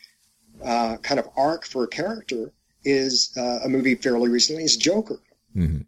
[0.64, 2.52] uh, kind of arc for a character
[2.84, 5.20] is uh, a movie fairly recently is Joker,
[5.56, 5.82] mm-hmm.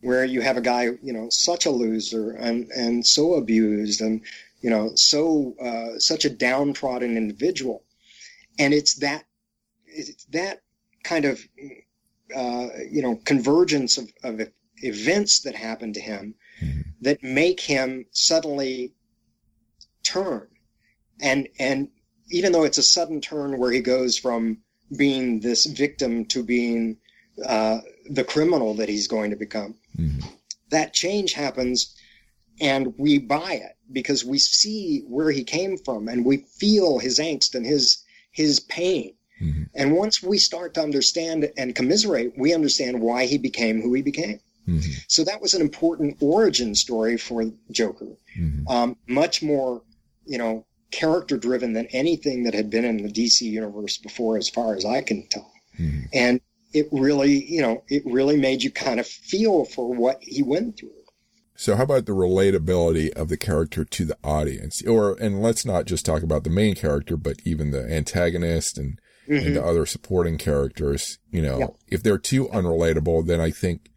[0.00, 4.22] where you have a guy, you know, such a loser and and so abused and
[4.60, 7.84] you know so uh, such a downtrodden individual,
[8.58, 9.24] and it's that
[9.86, 10.62] it's that
[11.04, 11.40] kind of
[12.34, 14.40] uh, you know convergence of, of
[14.78, 16.80] events that happen to him mm-hmm.
[17.02, 18.94] that make him suddenly
[20.02, 20.46] turn.
[21.20, 21.88] And, and
[22.30, 24.58] even though it's a sudden turn where he goes from
[24.96, 26.98] being this victim to being
[27.44, 30.26] uh, the criminal that he's going to become, mm-hmm.
[30.70, 31.94] that change happens
[32.60, 37.18] and we buy it because we see where he came from and we feel his
[37.18, 39.14] angst and his his pain.
[39.42, 39.62] Mm-hmm.
[39.74, 44.02] And once we start to understand and commiserate, we understand why he became who he
[44.02, 44.40] became.
[44.68, 44.92] Mm-hmm.
[45.08, 48.08] So that was an important origin story for Joker.
[48.38, 48.68] Mm-hmm.
[48.68, 49.82] Um, much more,
[50.24, 54.48] you know, character driven than anything that had been in the DC universe before, as
[54.48, 55.52] far as I can tell.
[55.78, 56.06] Mm-hmm.
[56.12, 56.40] And
[56.72, 60.78] it really, you know, it really made you kind of feel for what he went
[60.78, 60.90] through.
[61.54, 64.82] So how about the relatability of the character to the audience?
[64.86, 69.00] Or, and let's not just talk about the main character, but even the antagonist and,
[69.26, 69.46] mm-hmm.
[69.46, 71.18] and the other supporting characters.
[71.30, 71.66] You know, yeah.
[71.88, 73.90] if they're too unrelatable, then I think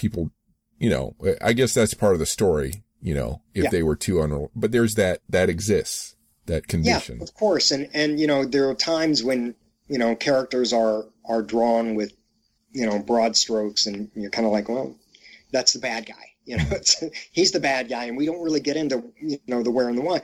[0.00, 0.30] people,
[0.78, 3.70] you know, I guess that's part of the story, you know, if yeah.
[3.70, 7.18] they were too unreal, but there's that, that exists, that condition.
[7.18, 7.70] Yeah, of course.
[7.70, 9.54] And, and, you know, there are times when,
[9.88, 12.12] you know, characters are, are drawn with,
[12.72, 14.96] you know, broad strokes and you're kind of like, well,
[15.52, 16.30] that's the bad guy.
[16.46, 16.64] You know,
[17.32, 19.96] he's the bad guy, and we don't really get into you know the where and
[19.96, 20.22] the why.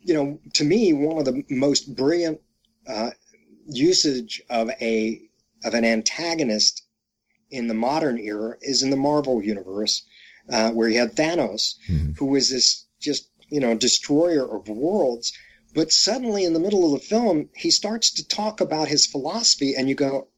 [0.00, 2.40] You know, to me, one of the most brilliant
[2.88, 3.10] uh,
[3.66, 5.20] usage of a
[5.64, 6.83] of an antagonist
[7.50, 10.02] in the modern era is in the Marvel universe,
[10.50, 12.12] uh, where you had Thanos, mm-hmm.
[12.18, 15.32] who was this just you know destroyer of worlds.
[15.74, 19.74] But suddenly, in the middle of the film, he starts to talk about his philosophy,
[19.76, 20.28] and you go,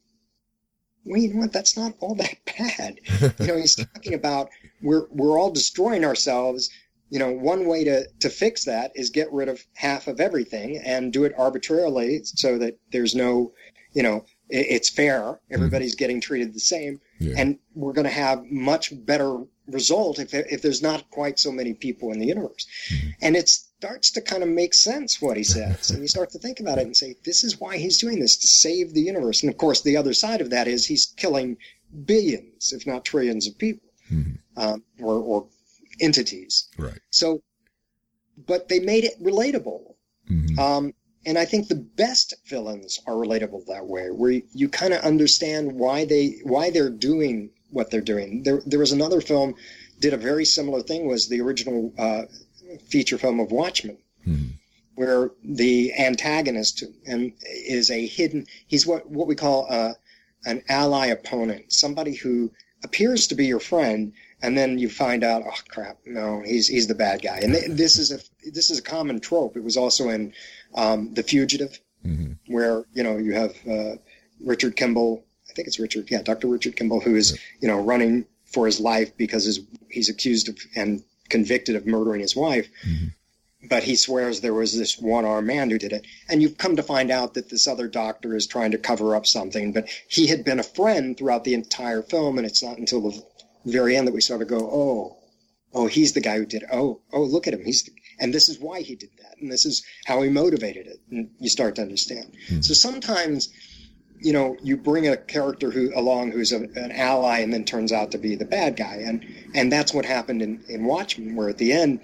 [1.05, 1.53] "Well, you know what?
[1.53, 3.01] That's not all that bad."
[3.39, 4.49] you know, he's talking about
[4.83, 6.71] we're we're all destroying ourselves.
[7.09, 10.79] You know, one way to to fix that is get rid of half of everything
[10.85, 13.53] and do it arbitrarily, so that there's no,
[13.93, 15.41] you know, it's fair.
[15.51, 15.99] Everybody's mm-hmm.
[15.99, 17.35] getting treated the same, yeah.
[17.37, 21.75] and we're going to have much better result if if there's not quite so many
[21.75, 22.67] people in the universe.
[22.91, 23.09] Mm-hmm.
[23.23, 26.39] And it starts to kind of make sense what he says, and you start to
[26.39, 29.43] think about it and say, this is why he's doing this to save the universe.
[29.43, 31.57] And of course, the other side of that is he's killing
[32.05, 34.35] billions, if not trillions, of people mm-hmm.
[34.57, 35.47] um, or, or
[36.01, 36.69] entities.
[36.79, 37.01] Right.
[37.11, 37.43] So,
[38.47, 39.95] but they made it relatable.
[40.31, 40.59] Mm-hmm.
[40.59, 40.93] Um,
[41.27, 45.73] and I think the best villains are relatable that way, where you, kind of understand
[45.73, 48.45] why they why they're doing what they're doing.
[48.45, 49.57] There there was another film
[49.99, 52.23] did a very similar thing was the original uh,
[52.85, 54.47] feature film of Watchmen, hmm.
[54.95, 58.47] where the antagonist and is a hidden.
[58.69, 59.97] He's what what we call a,
[60.45, 62.53] an ally opponent, somebody who
[62.85, 64.13] appears to be your friend,
[64.43, 67.39] and then you find out, oh crap, no, he's he's the bad guy.
[67.43, 68.21] And th- this is a
[68.53, 69.57] this is a common trope.
[69.57, 70.33] It was also in
[70.77, 72.33] um, The Fugitive, mm-hmm.
[72.53, 73.97] where you know you have uh,
[74.41, 75.25] Richard Kimble.
[75.51, 76.49] I think it's Richard, yeah, Dr.
[76.49, 79.61] Richard Kimble, who is you know running for his life because his,
[79.91, 82.69] he's accused of and convicted of murdering his wife.
[82.87, 83.07] Mm-hmm.
[83.69, 86.07] But he swears there was this one armed man who did it.
[86.29, 89.27] And you've come to find out that this other doctor is trying to cover up
[89.27, 89.73] something.
[89.73, 92.39] But he had been a friend throughout the entire film.
[92.39, 93.23] And it's not until the
[93.65, 95.17] very end that we sort of go, oh,
[95.75, 96.69] oh, he's the guy who did it.
[96.73, 97.65] Oh, oh, look at him.
[97.65, 99.37] He's, the, and this is why he did that.
[99.41, 101.01] And this is how he motivated it.
[101.11, 102.37] And you start to understand.
[102.47, 102.63] Mm-hmm.
[102.63, 103.53] So sometimes,
[104.19, 107.93] you know, you bring a character who along who's a, an ally and then turns
[107.93, 109.03] out to be the bad guy.
[109.05, 109.25] And,
[109.55, 112.01] and that's what happened in, in Watchmen, where at the end,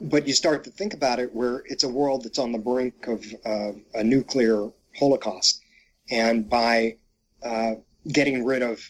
[0.00, 3.06] but you start to think about it where it's a world that's on the brink
[3.06, 5.62] of uh, a nuclear holocaust.
[6.10, 6.96] And by
[7.42, 8.80] uh, getting rid of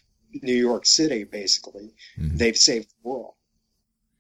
[0.42, 2.36] New York City, basically, mm-hmm.
[2.36, 3.34] they've saved the world.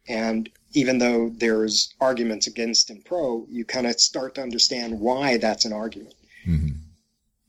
[0.08, 5.38] And even though there's arguments against and pro, you kind of start to understand why
[5.38, 6.14] that's an argument.
[6.46, 6.76] Mm-hmm.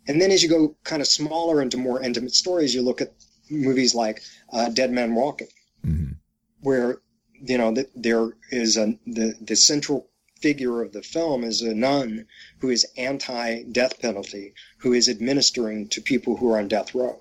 [0.07, 3.13] And then as you go kind of smaller into more intimate stories, you look at
[3.49, 4.21] movies like
[4.53, 5.49] uh, Dead Man Walking,
[5.85, 6.13] mm-hmm.
[6.61, 6.99] where
[7.33, 10.09] you know that there is a the the central
[10.41, 12.25] figure of the film is a nun
[12.59, 17.19] who is anti-death penalty, who is administering to people who are on death row.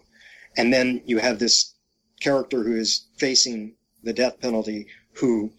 [0.56, 1.74] And then you have this
[2.20, 4.86] character who is facing the death penalty
[5.18, 5.52] who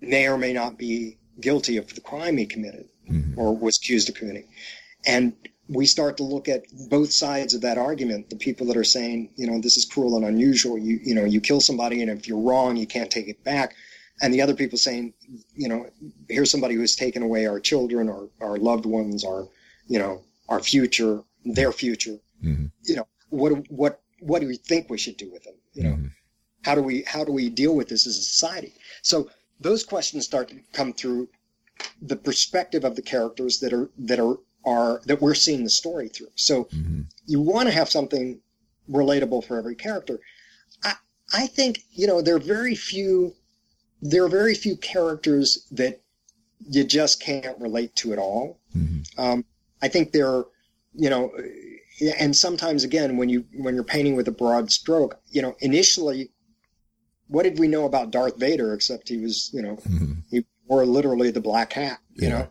[0.00, 3.38] may or may not be guilty of the crime he committed mm-hmm.
[3.38, 4.48] or was accused of committing.
[5.06, 5.34] And
[5.68, 8.30] we start to look at both sides of that argument.
[8.30, 10.76] The people that are saying, you know, this is cruel and unusual.
[10.76, 13.74] You, you know, you kill somebody and if you're wrong, you can't take it back.
[14.22, 15.14] And the other people saying,
[15.54, 15.86] you know,
[16.28, 19.48] here's somebody who's taken away our children or our loved ones, our,
[19.86, 22.18] you know, our future, their future.
[22.44, 22.66] Mm-hmm.
[22.82, 25.54] You know, what, what what do we think we should do with them?
[25.72, 26.06] You know, mm-hmm.
[26.62, 28.72] How do we how do we deal with this as a society?
[29.02, 31.28] So those questions start to come through
[32.02, 36.08] the perspective of the characters that are that are are that we're seeing the story
[36.08, 36.30] through.
[36.34, 37.02] So mm-hmm.
[37.26, 38.40] you want to have something
[38.90, 40.20] relatable for every character.
[40.84, 40.94] I
[41.32, 43.34] I think you know there are very few
[44.02, 46.00] there are very few characters that
[46.68, 48.58] you just can't relate to at all.
[48.76, 49.20] Mm-hmm.
[49.20, 49.44] Um,
[49.82, 50.46] I think there are
[50.94, 51.32] you know
[52.18, 56.30] and sometimes again when you when you're painting with a broad stroke you know initially
[57.30, 60.12] what did we know about darth vader except he was you know mm-hmm.
[60.30, 62.38] he wore literally the black hat you yeah.
[62.38, 62.48] know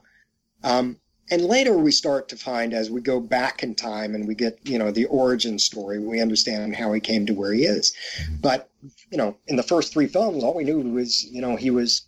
[0.63, 0.97] um,
[1.31, 4.57] and later we start to find as we go back in time and we get
[4.63, 8.35] you know the origin story we understand how he came to where he is mm-hmm.
[8.41, 8.69] but
[9.11, 12.03] you know in the first three films all we knew was you know he was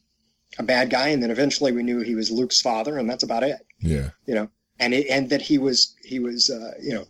[0.60, 3.44] a bad guy and then eventually we knew he was luke's father and that's about
[3.44, 7.06] it yeah you know and it, and that he was he was uh, you know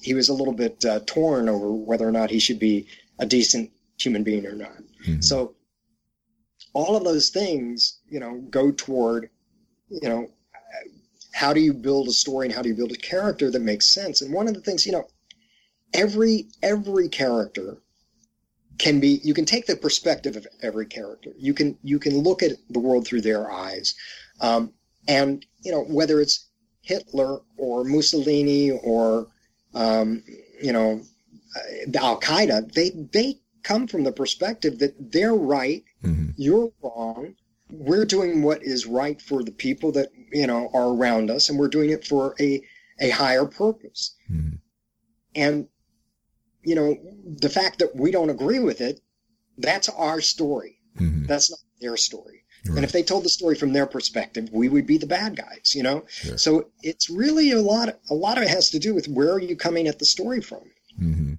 [0.00, 2.86] he was a little bit uh, torn over whether or not he should be
[3.18, 4.76] a decent human being or not.
[5.06, 5.20] Mm-hmm.
[5.20, 5.54] So
[6.72, 9.30] all of those things, you know, go toward,
[9.88, 10.28] you know,
[11.32, 13.92] how do you build a story and how do you build a character that makes
[13.92, 14.22] sense?
[14.22, 15.06] And one of the things, you know,
[15.92, 17.78] every every character
[18.78, 21.30] can be you can take the perspective of every character.
[21.36, 23.94] You can you can look at the world through their eyes.
[24.40, 24.72] Um,
[25.08, 26.48] and you know, whether it's
[26.82, 29.28] Hitler or Mussolini or
[29.74, 30.22] um,
[30.62, 31.02] you know,
[31.86, 36.30] the Al Qaeda, they they come from the perspective that they're right, mm-hmm.
[36.36, 37.34] you're wrong.
[37.70, 41.58] We're doing what is right for the people that you know are around us, and
[41.58, 42.62] we're doing it for a
[43.00, 44.14] a higher purpose.
[44.30, 44.56] Mm-hmm.
[45.34, 45.68] And
[46.62, 49.00] you know, the fact that we don't agree with it,
[49.58, 50.78] that's our story.
[50.98, 51.26] Mm-hmm.
[51.26, 52.44] That's not their story.
[52.66, 52.76] Right.
[52.76, 55.74] And if they told the story from their perspective, we would be the bad guys,
[55.74, 56.04] you know?
[56.08, 56.38] Sure.
[56.38, 59.40] So it's really a lot, a lot of it has to do with where are
[59.40, 60.62] you coming at the story from?
[60.98, 61.34] Mm-hmm.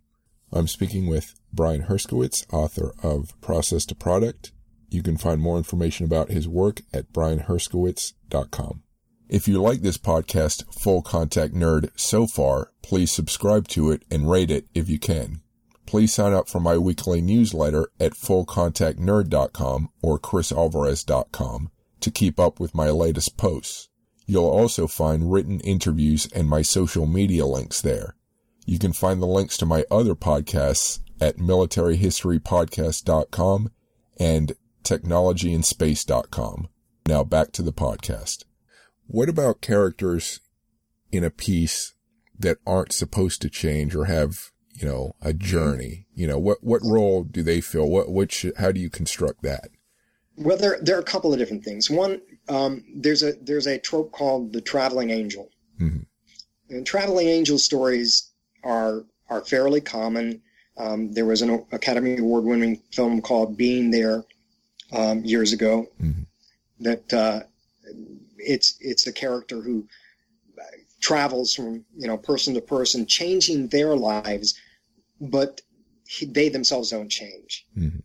[0.53, 4.51] I'm speaking with Brian Herskowitz, author of Process to Product.
[4.89, 8.83] You can find more information about his work at brianherskowitz.com.
[9.27, 14.30] If you like this podcast, Full Contact Nerd, so far, please subscribe to it and
[14.30, 15.41] rate it if you can
[15.86, 21.71] please sign up for my weekly newsletter at fullcontactnerd.com or chrisalvarez.com
[22.01, 23.89] to keep up with my latest posts.
[24.25, 28.15] You'll also find written interviews and my social media links there.
[28.65, 33.72] You can find the links to my other podcasts at militaryhistorypodcast.com
[34.18, 34.53] and
[34.84, 36.70] technologyandspace.com.
[37.07, 38.43] Now back to the podcast.
[39.07, 40.39] What about characters
[41.11, 41.93] in a piece
[42.38, 46.05] that aren't supposed to change or have you know, a journey?
[46.13, 47.89] You know, what, what role do they fill?
[47.89, 49.70] What, should, how do you construct that?
[50.38, 51.89] Well, there, there are a couple of different things.
[51.89, 55.49] One, um, there's a there's a trope called the traveling angel,
[55.80, 56.01] mm-hmm.
[56.70, 58.32] and traveling angel stories
[58.63, 60.41] are are fairly common.
[60.78, 64.23] Um, there was an Academy Award winning film called Being There
[64.91, 65.88] um, years ago.
[66.01, 66.23] Mm-hmm.
[66.82, 67.39] That uh,
[68.38, 69.88] it's it's a character who
[71.05, 74.59] travels from you know person to person, changing their lives,
[75.21, 75.61] but
[76.07, 77.65] he, they themselves don't change.
[77.78, 77.99] Mm-hmm.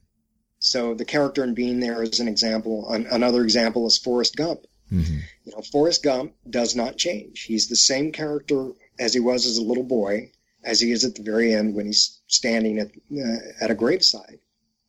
[0.58, 2.92] So the character in Being There is an example.
[2.92, 4.66] An, another example is Forrest Gump.
[4.92, 5.18] Mm-hmm.
[5.44, 7.44] You know, Forrest Gump does not change.
[7.44, 10.30] He's the same character as he was as a little boy,
[10.64, 14.38] as he is at the very end when he's standing at uh, at a graveside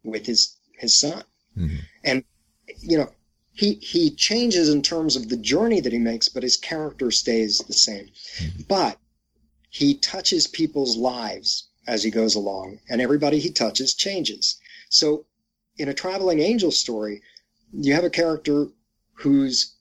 [0.04, 1.24] with his his son.
[1.58, 1.76] Mm-hmm.
[2.04, 2.24] And
[2.80, 3.10] you know,
[3.54, 7.60] he he changes in terms of the journey that he makes, but his character stays
[7.60, 8.10] the same.
[8.38, 8.62] Mm-hmm.
[8.68, 8.98] But
[9.70, 14.58] he touches people's lives as he goes along, and everybody he touches changes.
[14.90, 15.26] So,
[15.78, 17.22] in a traveling angel story,
[17.74, 18.68] you have a character
[19.14, 19.76] who's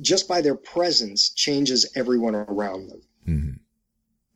[0.00, 3.56] just by their presence changes everyone around them, mm-hmm.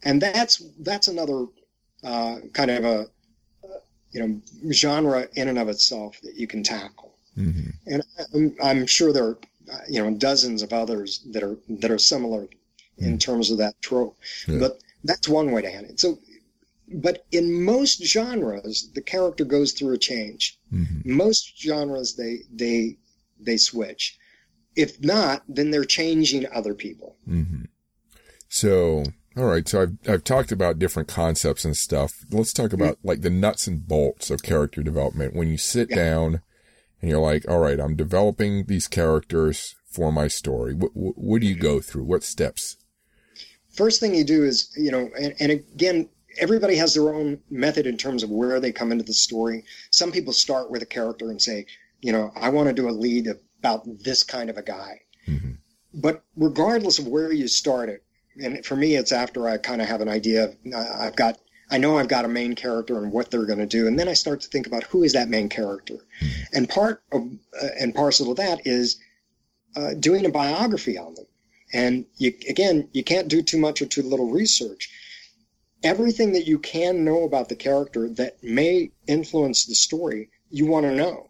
[0.03, 1.47] And that's that's another
[2.05, 3.07] uh, kind of a
[4.13, 4.41] you know
[4.73, 7.15] genre in and of itself that you can tackle.
[7.37, 7.71] Mm-hmm.
[7.87, 8.03] And
[8.35, 9.39] I'm, I'm, sure there are,
[9.89, 13.05] you know, dozens of others that are that are similar mm-hmm.
[13.05, 14.17] in terms of that trope.
[14.49, 14.59] Yeah.
[14.59, 16.01] But that's one way to handle it.
[16.01, 16.19] So,
[16.89, 20.59] but in most genres, the character goes through a change.
[20.73, 21.17] Mm-hmm.
[21.17, 22.97] Most genres, they they
[23.39, 24.19] they switch.
[24.75, 27.17] If not, then they're changing other people.
[27.29, 27.65] Mm-hmm.
[28.49, 29.05] So,
[29.37, 29.68] all right.
[29.68, 32.12] So I've I've talked about different concepts and stuff.
[32.30, 33.09] Let's talk about mm-hmm.
[33.09, 35.34] like the nuts and bolts of character development.
[35.34, 35.97] When you sit yeah.
[35.97, 36.43] down
[37.01, 40.74] and you're like, all right, I'm developing these characters for my story.
[40.74, 42.05] What, what, what do you go through?
[42.05, 42.76] What steps?
[43.70, 46.09] First thing you do is, you know, and, and again,
[46.39, 49.64] everybody has their own method in terms of where they come into the story.
[49.91, 51.66] Some people start with a character and say,
[52.01, 53.28] you know, I want to do a lead
[53.59, 55.01] about this kind of a guy.
[55.28, 55.53] Mm-hmm.
[55.95, 58.05] But regardless of where you start it,
[58.43, 60.45] and for me, it's after I kind of have an idea.
[60.45, 61.39] Of, I've got
[61.70, 64.09] I know I've got a main character and what they're going to do, and then
[64.09, 66.43] I start to think about who is that main character, mm-hmm.
[66.53, 67.22] and part of
[67.61, 68.99] uh, and parcel of that is
[69.76, 71.26] uh, doing a biography on them.
[71.72, 74.89] And you, again, you can't do too much or too little research.
[75.82, 80.87] Everything that you can know about the character that may influence the story, you want
[80.87, 81.28] to know,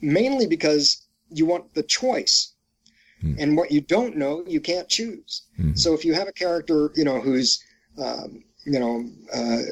[0.00, 2.54] mainly because you want the choice.
[3.26, 3.40] Mm-hmm.
[3.40, 5.42] And what you don't know, you can't choose.
[5.58, 5.74] Mm-hmm.
[5.74, 7.62] So if you have a character, you know, who's
[7.98, 9.62] um, you know, uh,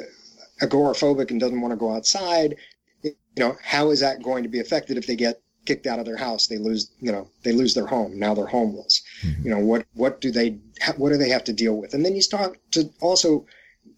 [0.63, 2.57] agoraphobic and doesn't want to go outside,
[3.03, 6.05] you know, how is that going to be affected if they get kicked out of
[6.05, 6.47] their house?
[6.47, 8.19] They lose, you know, they lose their home.
[8.19, 9.03] Now they're homeless.
[9.23, 9.43] Mm-hmm.
[9.45, 10.59] You know, what, what do they,
[10.97, 11.95] what do they have to deal with?
[11.95, 13.47] And then you start to also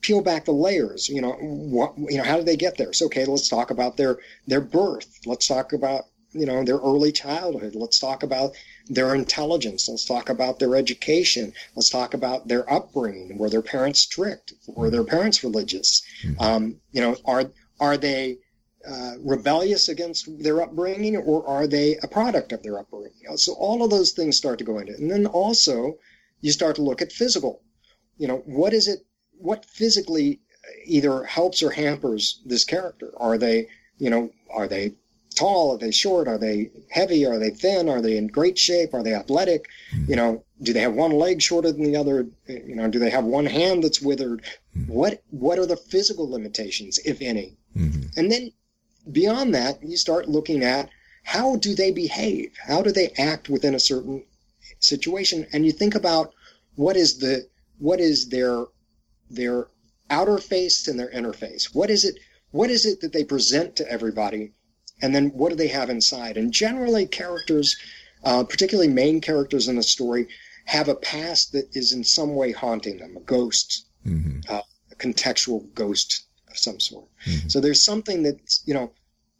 [0.00, 1.08] peel back the layers.
[1.08, 2.92] You know, what, you know, how did they get there?
[2.92, 5.20] So, okay, let's talk about their, their birth.
[5.26, 6.04] Let's talk about,
[6.36, 7.74] you know, their early childhood.
[7.74, 8.52] Let's talk about
[8.88, 9.88] their intelligence.
[9.88, 11.52] Let's talk about their education.
[11.74, 13.38] Let's talk about their upbringing.
[13.38, 14.52] Were their parents strict?
[14.66, 16.02] Were their parents religious?
[16.22, 16.42] Mm-hmm.
[16.42, 18.38] Um, you know, are are they
[18.88, 23.36] uh, rebellious against their upbringing, or are they a product of their upbringing?
[23.36, 25.98] So all of those things start to go into it, and then also
[26.40, 27.62] you start to look at physical.
[28.18, 29.00] You know, what is it?
[29.38, 30.40] What physically
[30.84, 33.12] either helps or hampers this character?
[33.16, 33.68] Are they,
[33.98, 34.94] you know, are they
[35.36, 35.74] tall?
[35.74, 36.26] Are they short?
[36.26, 37.24] Are they heavy?
[37.24, 37.88] Are they thin?
[37.88, 38.94] Are they in great shape?
[38.94, 39.68] Are they athletic?
[39.94, 40.10] Mm-hmm.
[40.10, 42.26] You know, do they have one leg shorter than the other?
[42.48, 44.42] You know, do they have one hand that's withered?
[44.76, 44.92] Mm-hmm.
[44.92, 47.56] What What are the physical limitations, if any?
[47.76, 48.18] Mm-hmm.
[48.18, 48.52] And then
[49.12, 50.90] beyond that, you start looking at
[51.22, 52.52] how do they behave?
[52.66, 54.24] How do they act within a certain
[54.80, 55.46] situation?
[55.52, 56.32] And you think about
[56.74, 57.46] what is the
[57.78, 58.64] what is their
[59.30, 59.66] their
[60.08, 61.74] outer face and their inner face?
[61.74, 62.18] What is it?
[62.52, 64.52] What is it that they present to everybody
[65.02, 66.36] and then what do they have inside?
[66.36, 67.76] And generally, characters,
[68.24, 70.28] uh, particularly main characters in a story,
[70.64, 74.40] have a past that is in some way haunting them, a ghost, mm-hmm.
[74.48, 77.06] uh, a contextual ghost of some sort.
[77.26, 77.48] Mm-hmm.
[77.48, 78.92] So there's something that's you know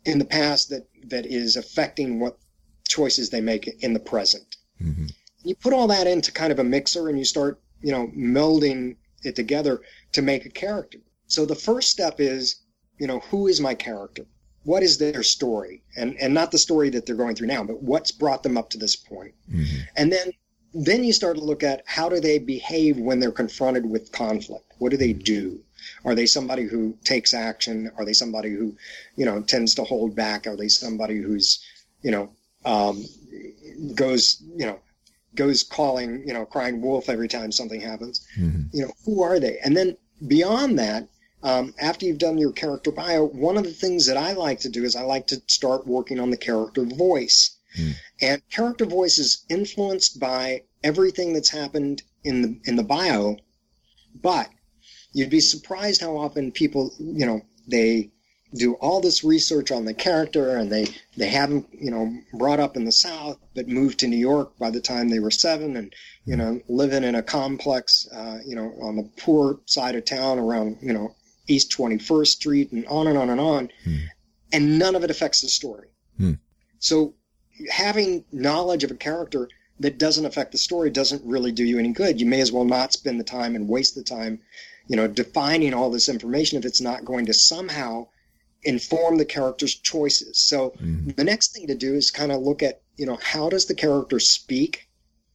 [0.05, 2.39] in the past that that is affecting what
[2.87, 4.57] choices they make in the present.
[4.81, 5.07] Mm-hmm.
[5.43, 8.97] You put all that into kind of a mixer, and you start you know melding
[9.25, 9.81] it together
[10.13, 10.99] to make a character.
[11.29, 12.57] So the first step is
[12.99, 14.27] you know who is my character
[14.67, 15.83] what is their story?
[15.97, 18.71] And and not the story that they're going through now but what's brought them up
[18.71, 19.35] to this point?
[19.51, 19.81] Mm-hmm.
[19.97, 20.33] and then
[20.75, 24.75] then you start to look at how do they behave when they're confronted with conflict?
[24.79, 25.61] What do they do?
[26.05, 27.91] Are they somebody who takes action?
[27.97, 28.77] Are they somebody who
[29.15, 30.47] you know tends to hold back?
[30.47, 31.65] Are they somebody who's
[32.03, 32.31] you know
[32.65, 33.05] um,
[33.95, 34.81] goes you know
[35.37, 38.27] goes calling you know crying wolf every time something happens?
[38.39, 38.77] Mm-hmm.
[38.77, 39.59] you know who are they?
[39.65, 39.97] And then
[40.27, 41.09] beyond that
[41.47, 44.69] um, after you've done your character bio, one of the things that I like to
[44.69, 47.57] do is I like to start working on the character voice.
[47.79, 47.95] Mm.
[48.21, 53.37] And character voice is influenced by everything that's happened in the in the bio,
[54.21, 54.51] but
[55.13, 58.11] you'd be surprised how often people, you know, they
[58.55, 60.87] do all this research on the character and they
[61.17, 64.71] they haven't you know brought up in the south but moved to new york by
[64.71, 65.93] the time they were seven and
[66.25, 70.39] you know living in a complex uh, you know on the poor side of town
[70.39, 71.15] around you know
[71.47, 73.97] east 21st street and on and on and on hmm.
[74.53, 75.89] and none of it affects the story
[76.19, 76.33] hmm.
[76.79, 77.15] so
[77.71, 81.93] having knowledge of a character that doesn't affect the story doesn't really do you any
[81.93, 84.41] good you may as well not spend the time and waste the time
[84.89, 88.07] you know defining all this information if it's not going to somehow
[88.67, 90.39] inform the character's choices.
[90.39, 91.11] So mm-hmm.
[91.11, 93.75] the next thing to do is kind of look at, you know, how does the
[93.75, 94.89] character speak?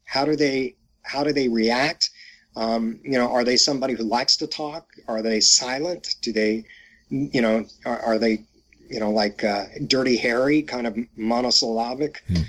[0.03, 2.10] How do they how do they react?
[2.55, 4.87] Um, you know, are they somebody who likes to talk?
[5.07, 6.15] Are they silent?
[6.21, 6.65] Do they,
[7.09, 8.43] you know, are, are they,
[8.89, 12.21] you know, like uh, Dirty Harry, kind of monosyllabic?
[12.29, 12.43] Mm-hmm.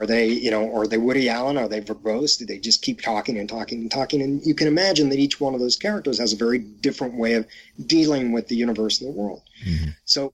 [0.00, 1.58] Are they, you know, are they Woody Allen?
[1.58, 2.38] Are they verbose?
[2.38, 4.22] Do they just keep talking and talking and talking?
[4.22, 7.34] And you can imagine that each one of those characters has a very different way
[7.34, 7.46] of
[7.86, 9.42] dealing with the universe and the world.
[9.66, 9.90] Mm-hmm.
[10.06, 10.32] So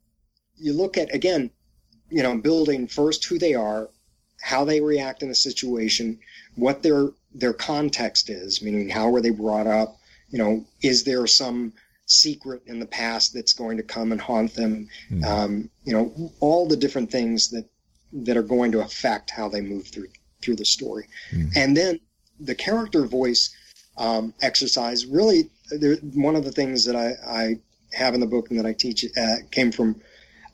[0.56, 1.50] you look at, again,
[2.10, 3.88] you know, building first who they are,
[4.40, 6.20] how they react in a situation,
[6.54, 7.08] what their
[7.38, 9.98] their context is, meaning how were they brought up,
[10.30, 11.72] you know, is there some
[12.06, 15.24] secret in the past that's going to come and haunt them, mm-hmm.
[15.24, 17.68] um, you know, all the different things that
[18.12, 20.08] that are going to affect how they move through
[20.40, 21.06] through the story.
[21.32, 21.48] Mm-hmm.
[21.56, 22.00] And then
[22.40, 23.54] the character voice
[23.98, 25.50] um, exercise really
[26.14, 27.56] one of the things that I, I,
[27.92, 30.00] have in the book and that I teach uh, came from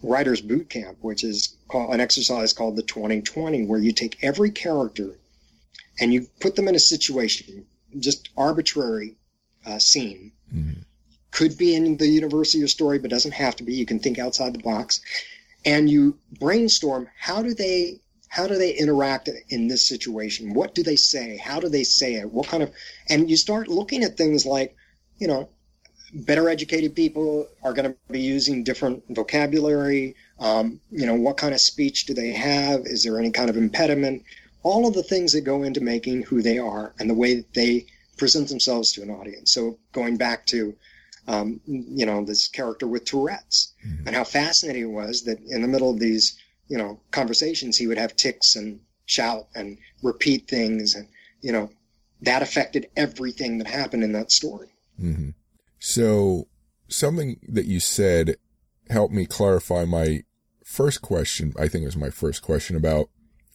[0.02, 4.50] writers boot camp which is called, an exercise called the 2020 where you take every
[4.50, 5.16] character
[6.02, 7.64] and you put them in a situation
[7.96, 9.14] just arbitrary
[9.64, 10.32] uh, scene.
[10.52, 10.80] Mm-hmm.
[11.30, 13.72] could be in the universe of your story but doesn't have to be.
[13.74, 15.00] You can think outside the box.
[15.64, 20.54] And you brainstorm how do they how do they interact in this situation?
[20.54, 21.36] What do they say?
[21.36, 22.32] How do they say it?
[22.32, 22.72] What kind of
[23.08, 24.74] and you start looking at things like
[25.18, 25.48] you know
[26.12, 30.16] better educated people are going to be using different vocabulary.
[30.40, 32.80] Um, you know what kind of speech do they have?
[32.86, 34.24] Is there any kind of impediment
[34.62, 37.54] all of the things that go into making who they are and the way that
[37.54, 37.86] they
[38.16, 40.74] present themselves to an audience so going back to
[41.28, 44.06] um, you know, this character with Tourette's, mm-hmm.
[44.06, 46.36] and how fascinating it was that in the middle of these,
[46.68, 51.08] you know, conversations, he would have tics and shout and repeat things, and
[51.40, 51.70] you know,
[52.22, 54.68] that affected everything that happened in that story.
[55.00, 55.30] Mm-hmm.
[55.78, 56.48] So,
[56.88, 58.36] something that you said
[58.90, 60.24] helped me clarify my
[60.64, 61.52] first question.
[61.58, 63.10] I think it was my first question about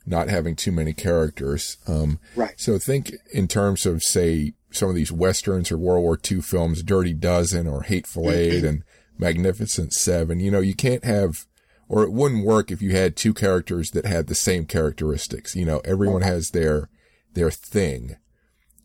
[0.08, 1.78] not having too many characters.
[1.86, 2.54] Um, right.
[2.58, 6.82] So think in terms of say some of these westerns or World War II films,
[6.82, 8.84] Dirty Dozen or Hateful Eight and
[9.18, 10.40] Magnificent Seven.
[10.40, 11.46] You know, you can't have,
[11.90, 15.56] or it wouldn't work if you had two characters that had the same characteristics.
[15.56, 16.90] You know, everyone has their,
[17.34, 18.18] their thing.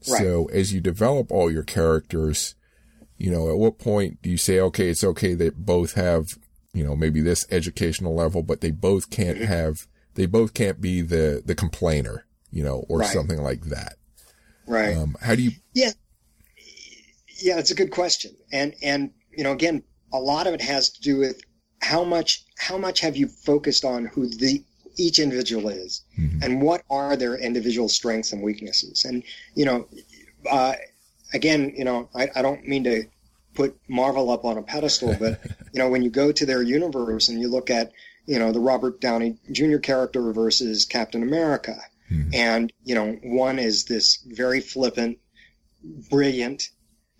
[0.08, 0.18] Right.
[0.20, 2.54] So as you develop all your characters,
[3.16, 6.38] you know, at what point do you say, okay, it's okay that both have,
[6.74, 9.52] you know, maybe this educational level, but they both can't mm-hmm.
[9.52, 13.08] have, they both can't be the, the complainer, you know, or right.
[13.08, 13.96] something like that.
[14.66, 14.96] Right.
[14.96, 15.52] Um, how do you?
[15.74, 15.90] Yeah.
[17.40, 19.82] Yeah, it's a good question, and and you know, again,
[20.12, 21.40] a lot of it has to do with
[21.80, 24.62] how much how much have you focused on who the
[24.96, 26.40] each individual is, mm-hmm.
[26.40, 29.24] and what are their individual strengths and weaknesses, and
[29.56, 29.88] you know,
[30.48, 30.74] uh,
[31.34, 33.04] again, you know, I, I don't mean to
[33.54, 35.40] put Marvel up on a pedestal, but
[35.72, 37.92] you know, when you go to their universe and you look at
[38.26, 39.78] you know the Robert Downey Jr.
[39.78, 41.78] character versus Captain America,
[42.12, 42.34] Mm-hmm.
[42.34, 45.18] And, you know, one is this very flippant,
[46.10, 46.68] brilliant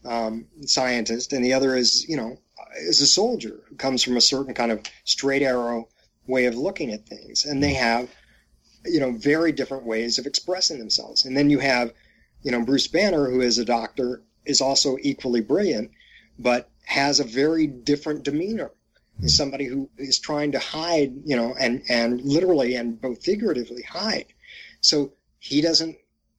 [0.05, 2.39] um, scientist, and the other is, you know,
[2.87, 5.89] is a soldier who comes from a certain kind of straight arrow
[6.27, 7.45] way of looking at things.
[7.45, 8.11] And they have,
[8.85, 11.25] you know, very different ways of expressing themselves.
[11.25, 11.93] And then you have,
[12.43, 15.91] you know, Bruce Banner, who is a doctor, is also equally brilliant,
[16.39, 18.73] but has a very different demeanor.
[19.23, 19.29] Mm-hmm.
[19.29, 24.27] Somebody who is trying to hide, you know, and, and literally and both figuratively hide
[24.83, 25.97] so he doesn't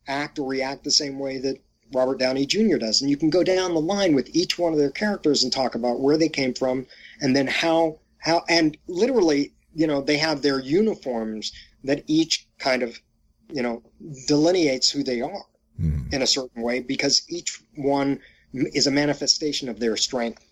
[0.07, 1.57] act or react the same way that
[1.93, 2.77] Robert Downey Jr.
[2.77, 3.01] does.
[3.01, 5.75] And you can go down the line with each one of their characters and talk
[5.75, 6.85] about where they came from
[7.21, 11.51] and then how how and literally, you know, they have their uniforms
[11.83, 12.99] that each kind of,
[13.51, 13.81] you know,
[14.27, 15.45] delineates who they are
[15.79, 16.13] mm.
[16.13, 18.19] in a certain way because each one
[18.53, 20.45] is a manifestation of their strength.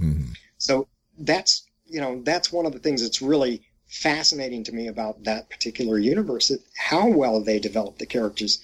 [0.00, 0.36] Mm.
[0.58, 5.22] So that's, you know, that's one of the things that's really fascinating to me about
[5.22, 8.60] that particular universe, how well they developed the characters.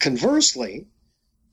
[0.00, 0.86] Conversely,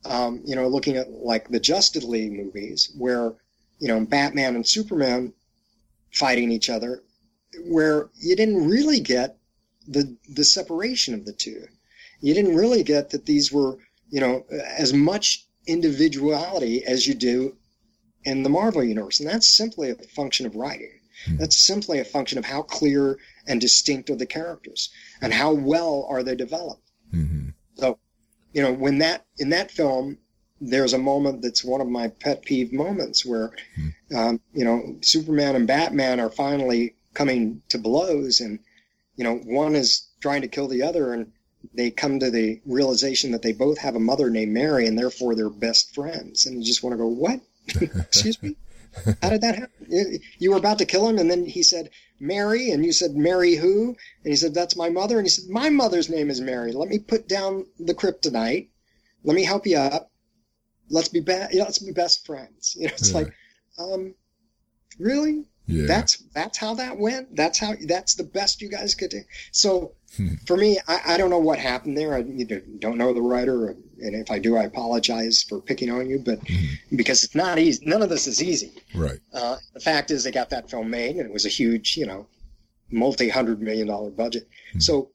[0.03, 3.33] um, you know, looking at like the Justice League movies, where
[3.79, 5.31] you know Batman and Superman
[6.11, 7.01] fighting each other,
[7.63, 9.37] where you didn't really get
[9.87, 11.65] the the separation of the two.
[12.19, 13.77] You didn't really get that these were,
[14.09, 14.45] you know,
[14.77, 17.55] as much individuality as you do
[18.25, 20.94] in the Marvel universe, and that's simply a function of writing.
[21.25, 21.37] Mm-hmm.
[21.37, 23.17] That's simply a function of how clear
[23.47, 24.89] and distinct are the characters,
[25.21, 26.91] and how well are they developed.
[27.13, 27.49] Mm-hmm.
[27.75, 27.99] So,
[28.53, 30.17] you know, when that in that film,
[30.61, 34.15] there's a moment that's one of my pet peeve moments where, mm-hmm.
[34.15, 38.59] um, you know, Superman and Batman are finally coming to blows, and
[39.15, 41.31] you know, one is trying to kill the other, and
[41.73, 45.35] they come to the realization that they both have a mother named Mary, and therefore
[45.35, 46.45] they're best friends.
[46.45, 47.39] And you just want to go, what?
[47.81, 48.55] Excuse me?
[49.21, 50.19] How did that happen?
[50.39, 51.89] You were about to kill him, and then he said,
[52.19, 53.89] Mary, and you said, Mary who?
[54.23, 55.17] And he said, That's my mother.
[55.17, 56.71] And he said, My mother's name is Mary.
[56.71, 58.69] Let me put down the kryptonite.
[59.23, 60.11] Let me help you up.
[60.89, 62.75] Let's be be- let's be best friends.
[62.79, 63.17] You know, it's yeah.
[63.17, 63.33] like,
[63.79, 64.15] um,
[64.99, 65.45] really?
[65.67, 65.87] Yeah.
[65.87, 67.35] That's that's how that went.
[67.35, 69.21] That's how that's the best you guys could do.
[69.51, 70.35] So hmm.
[70.45, 72.13] for me, I, I, don't know what happened there.
[72.13, 76.19] I don't know the writer, and if I do, I apologize for picking on you.
[76.19, 76.95] But hmm.
[76.95, 78.71] because it's not easy, none of this is easy.
[78.93, 79.19] Right.
[79.33, 82.05] Uh, the fact is, they got that film made, and it was a huge, you
[82.05, 82.27] know,
[82.91, 84.47] multi-hundred million dollar budget.
[84.73, 84.79] Hmm.
[84.79, 85.11] So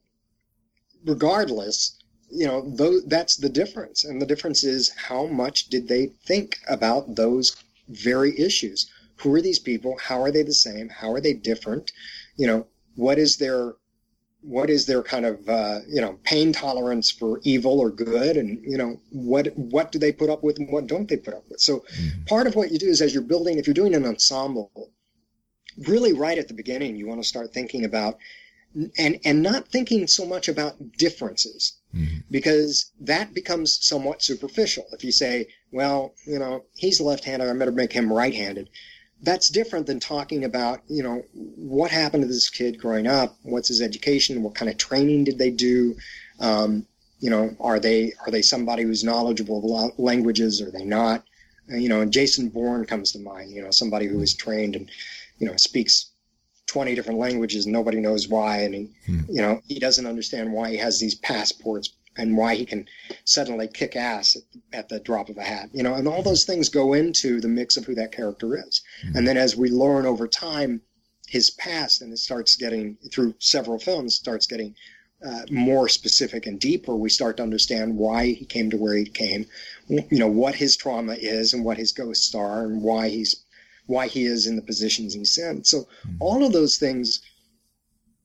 [1.05, 1.99] regardless,
[2.31, 6.59] you know, those, that's the difference, and the difference is how much did they think
[6.69, 7.57] about those
[7.89, 9.97] very issues who are these people?
[10.01, 10.89] How are they the same?
[10.89, 11.93] How are they different?
[12.37, 13.75] You know, what is their
[14.43, 18.63] what is their kind of uh, you know pain tolerance for evil or good and
[18.65, 21.45] you know what what do they put up with and what don't they put up
[21.51, 22.25] with so mm-hmm.
[22.25, 24.91] part of what you do is as you're building if you're doing an ensemble
[25.87, 28.19] really right at the beginning you want to start thinking about
[28.99, 32.19] and and not thinking so much about differences mm-hmm.
[32.31, 37.73] because that becomes somewhat superficial if you say well you know he's left-handed i better
[37.73, 38.69] make him right-handed
[39.23, 43.37] that's different than talking about, you know, what happened to this kid growing up?
[43.43, 44.43] What's his education?
[44.43, 45.97] What kind of training did they do?
[46.39, 46.87] Um,
[47.19, 50.63] you know, are they are they somebody who's knowledgeable of languages?
[50.63, 51.25] Are they not?
[51.71, 53.51] Uh, you know, and Jason Bourne comes to mind.
[53.51, 54.91] You know, somebody who is trained and
[55.39, 56.11] you know speaks
[56.67, 57.67] twenty different languages.
[57.67, 59.21] And nobody knows why, and he, hmm.
[59.29, 62.87] you know, he doesn't understand why he has these passports and why he can
[63.25, 64.43] suddenly kick ass at,
[64.73, 65.71] at, the drop of a hat.
[65.73, 68.83] You know, and all those things go into the mix of who that character is.
[69.05, 69.17] Mm-hmm.
[69.17, 70.83] And then as we learn over time
[71.29, 74.75] his past, and it starts getting through several films, starts getting
[75.25, 79.05] uh, more specific and deeper, we start to understand why he came to where he
[79.05, 79.47] came,
[79.89, 83.45] you know, what his trauma is and what his ghosts are and why he's
[83.87, 85.65] why he is in the positions he's in.
[85.65, 86.17] So mm-hmm.
[86.21, 87.21] all of those things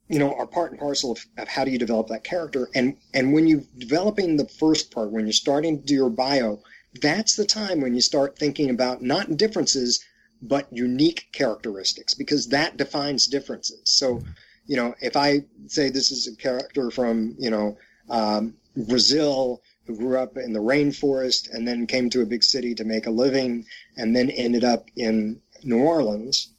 [0.07, 2.69] you know, are part and parcel of, of, how do you develop that character.
[2.75, 6.59] And and when you're developing the first part, when you're starting to do your bio,
[7.01, 10.03] that's the time when you start thinking about not differences,
[10.41, 13.81] but unique characteristics, because that defines differences.
[13.85, 14.21] So,
[14.67, 17.77] you know, if I say this is a character from, you know,
[18.09, 22.75] um, Brazil who grew up in the rainforest and then came to a big city
[22.75, 23.65] to make a living
[23.97, 26.51] and then ended up in New Orleans,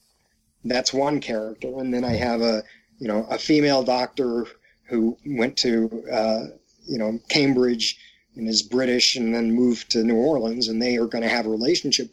[0.64, 1.78] that's one character.
[1.78, 2.62] And then I have a
[2.98, 4.46] you know, a female doctor
[4.88, 6.44] who went to, uh,
[6.86, 7.98] you know, Cambridge
[8.36, 11.46] and is British and then moved to New Orleans and they are going to have
[11.46, 12.12] a relationship.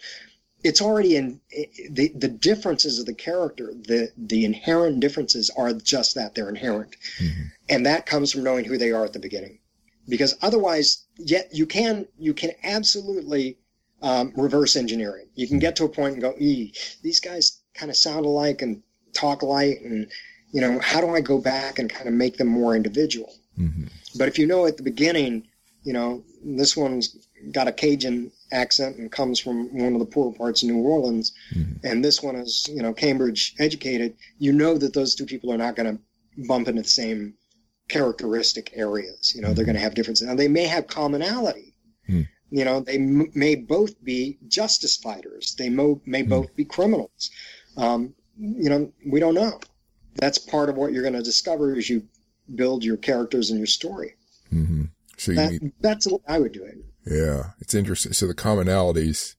[0.63, 1.41] It's already in
[1.89, 6.95] the, the differences of the character, the, the inherent differences are just that they're inherent.
[7.19, 7.41] Mm-hmm.
[7.69, 9.59] And that comes from knowing who they are at the beginning.
[10.07, 13.57] Because otherwise, yet you can, you can absolutely,
[14.01, 15.27] um, reverse engineering.
[15.35, 18.83] You can get to a point and go, these guys kind of sound alike and
[19.13, 20.09] talk alike and,
[20.53, 23.33] you know, how do I go back and kind of make them more individual?
[23.59, 23.87] Mm-hmm.
[24.17, 25.47] But if you know at the beginning,
[25.83, 30.31] you know, this one's got a Cajun accent and comes from one of the poor
[30.31, 31.85] parts of New Orleans, mm-hmm.
[31.85, 35.57] and this one is, you know, Cambridge educated, you know that those two people are
[35.57, 37.33] not going to bump into the same
[37.89, 39.33] characteristic areas.
[39.35, 39.55] You know, mm-hmm.
[39.55, 40.27] they're going to have differences.
[40.27, 41.73] Now, they may have commonality.
[42.07, 42.27] Mm.
[42.51, 45.55] You know, they m- may both be justice fighters.
[45.57, 46.29] They mo- may mm.
[46.29, 47.31] both be criminals.
[47.75, 49.59] Um, you know, we don't know
[50.15, 52.03] that's part of what you're going to discover as you
[52.55, 54.15] build your characters and your story.
[54.51, 54.83] Mm-hmm.
[55.17, 56.77] So that, mean, that's what I would do it.
[57.05, 58.13] Yeah, it's interesting.
[58.13, 59.35] So the commonalities,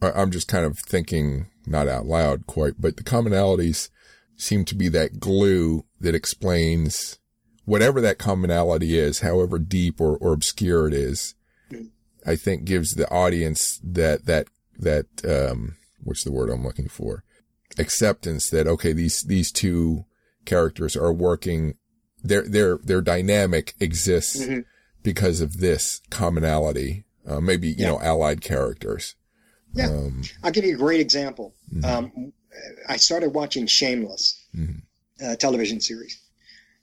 [0.00, 3.88] I'm just kind of thinking not out loud quite, but the commonalities
[4.36, 7.18] seem to be that glue that explains
[7.64, 11.34] whatever that commonality is, however deep or, or obscure it is,
[11.70, 11.86] mm-hmm.
[12.26, 14.48] I think gives the audience that, that,
[14.78, 17.24] that, um, what's the word I'm looking for?
[17.78, 20.04] Acceptance that, okay, these, these two
[20.44, 21.74] characters are working,
[22.22, 24.60] their, their, their dynamic exists mm-hmm.
[25.02, 27.88] because of this commonality, uh, maybe, you yeah.
[27.88, 29.14] know, allied characters.
[29.72, 29.88] Yeah.
[29.88, 31.54] Um, I'll give you a great example.
[31.74, 31.84] Mm-hmm.
[31.84, 32.32] Um,
[32.88, 34.78] I started watching Shameless, mm-hmm.
[35.24, 36.20] uh, television series.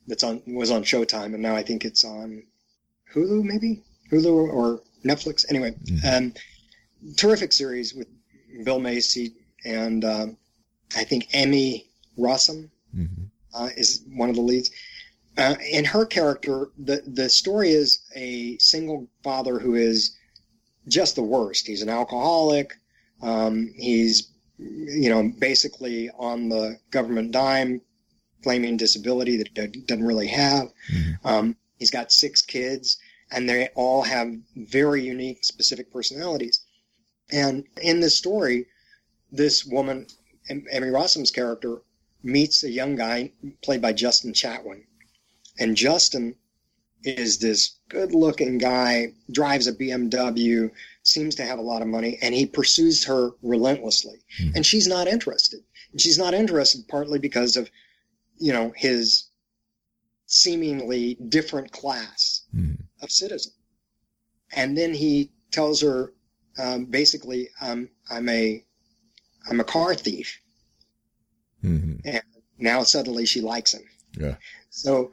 [0.07, 2.43] that's on was on Showtime, and now I think it's on
[3.13, 5.45] Hulu, maybe Hulu or Netflix.
[5.49, 6.25] Anyway, mm-hmm.
[6.25, 6.33] um,
[7.17, 8.07] terrific series with
[8.63, 9.33] Bill Macy
[9.63, 10.37] and um,
[10.95, 13.23] I think Emmy Rossum mm-hmm.
[13.53, 14.71] uh, is one of the leads.
[15.37, 20.17] Uh, and her character, the the story is a single father who is
[20.87, 21.67] just the worst.
[21.67, 22.73] He's an alcoholic.
[23.21, 27.81] Um, he's you know basically on the government dime,
[28.43, 30.67] claiming disability that he doesn't really have.
[30.91, 31.27] Mm-hmm.
[31.27, 32.97] Um, he's got six kids,
[33.31, 36.61] and they all have very unique, specific personalities.
[37.31, 38.65] And in this story,
[39.31, 40.07] this woman,
[40.71, 41.81] Emmy Rossum's character,
[42.23, 43.31] meets a young guy
[43.61, 44.83] played by Justin Chatwin.
[45.59, 46.35] And Justin
[47.03, 50.71] is this good looking guy, drives a BMW,
[51.03, 54.19] seems to have a lot of money, and he pursues her relentlessly.
[54.39, 54.55] Mm-hmm.
[54.55, 55.61] And she's not interested.
[55.91, 57.69] And she's not interested partly because of,
[58.37, 59.29] you know, his
[60.27, 62.81] seemingly different class mm-hmm.
[63.01, 63.53] of citizen.
[64.53, 66.13] And then he tells her,
[66.57, 68.63] um, basically, um, I'm a
[69.49, 70.39] I'm a car thief.
[71.63, 72.07] Mm-hmm.
[72.07, 72.21] And
[72.57, 73.83] now suddenly she likes him.
[74.17, 74.35] Yeah.
[74.69, 75.11] So,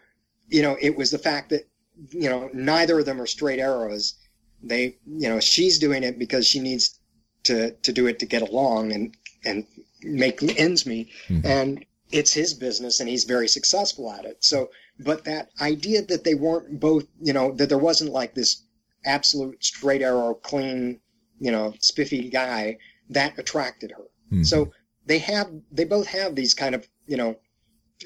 [0.48, 1.68] you know, it was the fact that,
[2.10, 4.14] you know, neither of them are straight arrows.
[4.62, 6.98] They, you know, she's doing it because she needs
[7.44, 9.66] to, to do it to get along and, and
[10.02, 11.10] make ends meet.
[11.28, 11.46] Mm-hmm.
[11.46, 14.42] And it's his business and he's very successful at it.
[14.42, 18.62] So, but that idea that they weren't both, you know, that there wasn't like this
[19.04, 21.00] absolute straight arrow, clean,
[21.38, 22.78] you know, spiffy guy
[23.10, 24.04] that attracted her.
[24.32, 24.42] Mm-hmm.
[24.44, 24.72] So
[25.06, 27.36] they have, they both have these kind of, you know,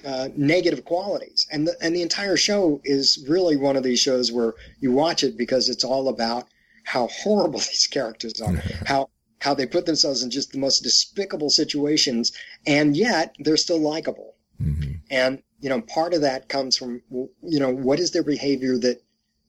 [0.04, 1.46] uh, negative qualities.
[1.50, 5.22] And the, and the entire show is really one of these shows where you watch
[5.22, 6.46] it because it's all about
[6.84, 8.54] how horrible these characters are,
[8.86, 9.10] how,
[9.40, 12.32] how they put themselves in just the most despicable situations.
[12.66, 14.36] And yet they're still likable.
[14.60, 14.92] Mm-hmm.
[15.10, 19.02] And, you know, part of that comes from, you know, what is their behavior that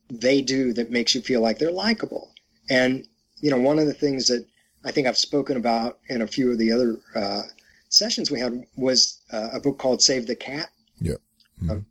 [0.10, 2.34] they do that makes you feel like they're likable?
[2.70, 3.08] And,
[3.40, 4.46] you know, one of the things that
[4.84, 7.44] I think I've spoken about in a few of the other uh,
[7.90, 10.70] sessions we had was uh, a book called Save the Cat.
[11.00, 11.14] Yeah.
[11.62, 11.70] Mm-hmm.
[11.70, 11.82] Uh,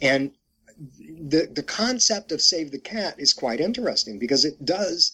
[0.00, 0.32] and
[1.28, 5.12] the the concept of Save the Cat is quite interesting because it does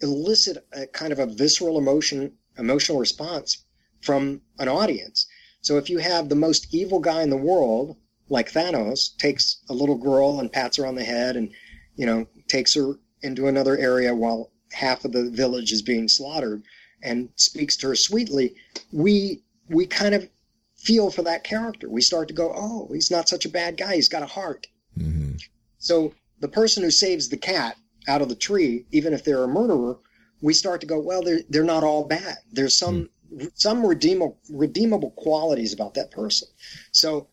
[0.00, 3.64] elicit a kind of a visceral emotion emotional response
[4.00, 5.26] from an audience.
[5.60, 7.96] So if you have the most evil guy in the world,
[8.28, 11.50] like Thanos, takes a little girl and pats her on the head and
[11.96, 16.62] you know takes her into another area while half of the village is being slaughtered
[17.02, 18.54] and speaks to her sweetly,
[18.92, 20.28] we we kind of
[20.76, 21.88] feel for that character.
[21.88, 23.94] We start to go, oh, he's not such a bad guy.
[23.94, 24.66] He's got a heart.
[24.98, 25.36] Mm-hmm.
[25.78, 29.48] So the person who saves the cat out of the tree, even if they're a
[29.48, 29.98] murderer,
[30.42, 32.36] we start to go, well, they're they're not all bad.
[32.52, 33.46] There's some mm-hmm.
[33.54, 36.48] some redeemable redeemable qualities about that person.
[36.92, 37.28] So,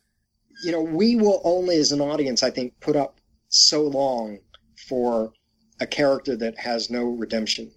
[0.64, 3.20] you know, we will only, as an audience, I think, put up
[3.50, 4.40] so long
[4.88, 5.34] for
[5.82, 7.72] a character that has no redemption,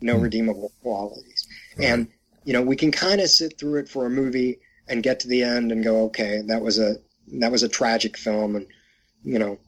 [0.00, 0.22] no mm.
[0.22, 1.46] redeemable qualities.
[1.76, 1.88] Right.
[1.88, 2.08] And,
[2.44, 5.28] you know, we can kind of sit through it for a movie and get to
[5.28, 6.96] the end and go, okay, that was a,
[7.40, 8.56] that was a tragic film.
[8.56, 8.66] And,
[9.24, 9.58] you know,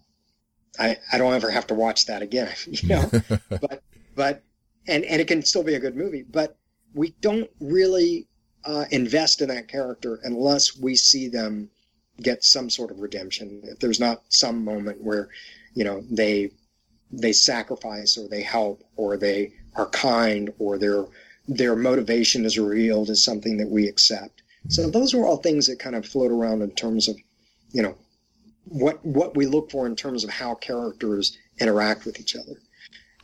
[0.78, 3.10] I, I don't ever have to watch that again, you know,
[3.50, 3.82] but,
[4.14, 4.42] but,
[4.86, 6.56] and, and it can still be a good movie, but
[6.94, 8.28] we don't really
[8.64, 11.68] uh, invest in that character unless we see them
[12.22, 13.60] get some sort of redemption.
[13.64, 15.28] If there's not some moment where,
[15.74, 16.50] you know, they
[17.12, 21.06] they sacrifice or they help or they are kind or their
[21.48, 24.42] their motivation is revealed as something that we accept.
[24.68, 27.16] So those are all things that kind of float around in terms of,
[27.72, 27.96] you know,
[28.64, 32.60] what what we look for in terms of how characters interact with each other,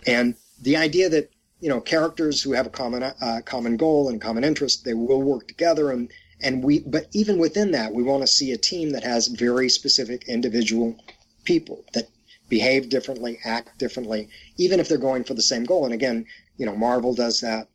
[0.07, 1.31] and the idea that
[1.61, 5.23] you know characters who have a common uh, common goal and common interest they will
[5.23, 6.11] work together and
[6.41, 9.69] and we but even within that we want to see a team that has very
[9.69, 10.97] specific individual
[11.45, 12.09] people that
[12.49, 15.85] behave differently, act differently, even if they're going for the same goal.
[15.85, 16.27] And again,
[16.57, 17.69] you know, Marvel does that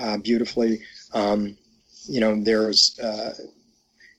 [0.00, 0.80] uh, beautifully.
[1.12, 1.56] Um,
[2.06, 3.34] you know, there's uh,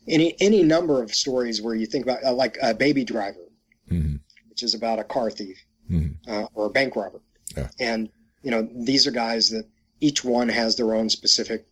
[0.08, 3.48] any any number of stories where you think about uh, like a Baby Driver,
[3.92, 4.18] mm-hmm.
[4.50, 5.58] which is about a car thief
[5.90, 6.32] mm-hmm.
[6.32, 7.22] Uh, or a bank robber,
[7.58, 7.70] yeah.
[7.80, 8.10] and
[8.44, 9.68] you know, these are guys that
[10.00, 11.66] each one has their own specific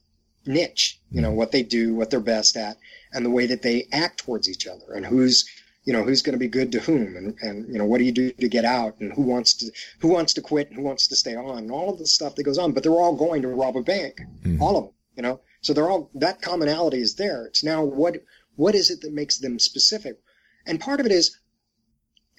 [0.46, 1.00] niche.
[1.12, 1.38] You know, mm-hmm.
[1.38, 2.78] what they do, what they're best at,
[3.14, 5.48] and the way that they act towards each other, and who's
[5.88, 8.04] you know who's going to be good to whom and, and you know what do
[8.04, 10.84] you do to get out and who wants to who wants to quit and who
[10.84, 13.16] wants to stay on and all of the stuff that goes on but they're all
[13.16, 14.62] going to rob a bank mm-hmm.
[14.62, 18.18] all of them you know so they're all that commonality is there it's now what
[18.58, 20.20] what is it that makes them specific
[20.66, 21.38] and part of it is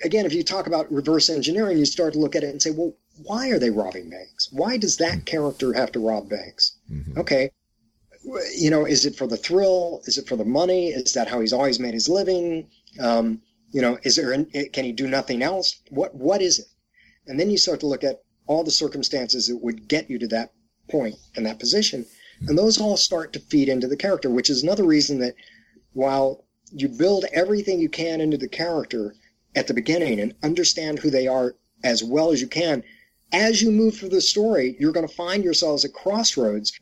[0.05, 2.71] again if you talk about reverse engineering you start to look at it and say
[2.71, 2.93] well
[3.23, 5.25] why are they robbing banks why does that mm-hmm.
[5.25, 7.19] character have to rob banks mm-hmm.
[7.19, 7.51] okay
[8.57, 10.03] you know, is it for the thrill?
[10.05, 10.89] Is it for the money?
[10.89, 12.69] Is that how he's always made his living?
[13.01, 14.33] Um, You know, is there,
[14.73, 15.83] can he do nothing else?
[15.91, 16.67] What, what is it?
[17.27, 20.29] And then you start to look at all the circumstances that would get you to
[20.29, 20.53] that
[20.91, 22.07] point and that position.
[22.47, 25.35] And those all start to feed into the character, which is another reason that
[25.93, 29.15] while you build everything you can into the character
[29.55, 32.83] at the beginning and understand who they are as well as you can,
[33.33, 36.73] as you move through the story, you're going to find yourselves at crossroads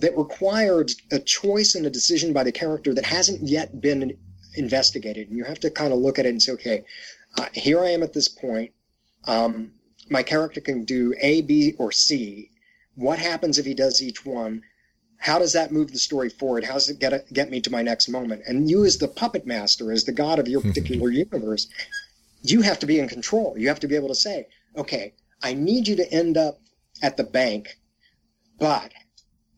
[0.00, 4.12] that requires a choice and a decision by the character that hasn't yet been
[4.54, 5.28] investigated.
[5.28, 6.84] And you have to kind of look at it and say, okay,
[7.38, 8.72] uh, here I am at this point.
[9.26, 9.72] Um,
[10.10, 12.50] my character can do A, B, or C.
[12.94, 14.62] What happens if he does each one?
[15.18, 16.64] How does that move the story forward?
[16.64, 18.42] How does it get get me to my next moment?
[18.46, 21.66] And you, as the puppet master, as the god of your particular universe,
[22.42, 23.54] you have to be in control.
[23.56, 26.60] You have to be able to say, okay, I need you to end up
[27.02, 27.78] at the bank,
[28.58, 28.92] but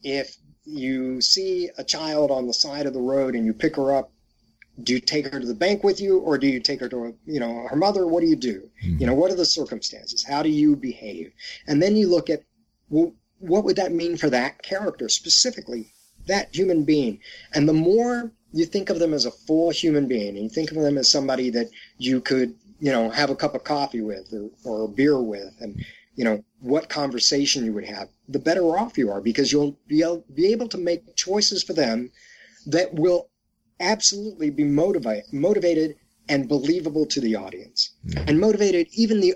[0.03, 3.95] if you see a child on the side of the road and you pick her
[3.95, 4.11] up
[4.83, 7.15] do you take her to the bank with you or do you take her to
[7.27, 8.07] you know her mother?
[8.07, 8.69] What do you do?
[8.85, 8.99] Mm-hmm.
[9.01, 10.25] you know what are the circumstances?
[10.25, 11.33] How do you behave?
[11.67, 12.43] And then you look at
[12.91, 15.93] well what would that mean for that character specifically
[16.27, 17.21] that human being?
[17.55, 20.71] And the more you think of them as a full human being and you think
[20.71, 21.69] of them as somebody that
[21.99, 25.55] you could you know have a cup of coffee with or, or a beer with
[25.61, 29.77] and you know what conversation you would have the better off you are because you'll
[29.87, 32.11] be able, be able to make choices for them
[32.67, 33.29] that will
[33.81, 35.97] absolutely be motivated, motivated
[36.29, 38.29] and believable to the audience, mm-hmm.
[38.29, 39.35] and motivated even the.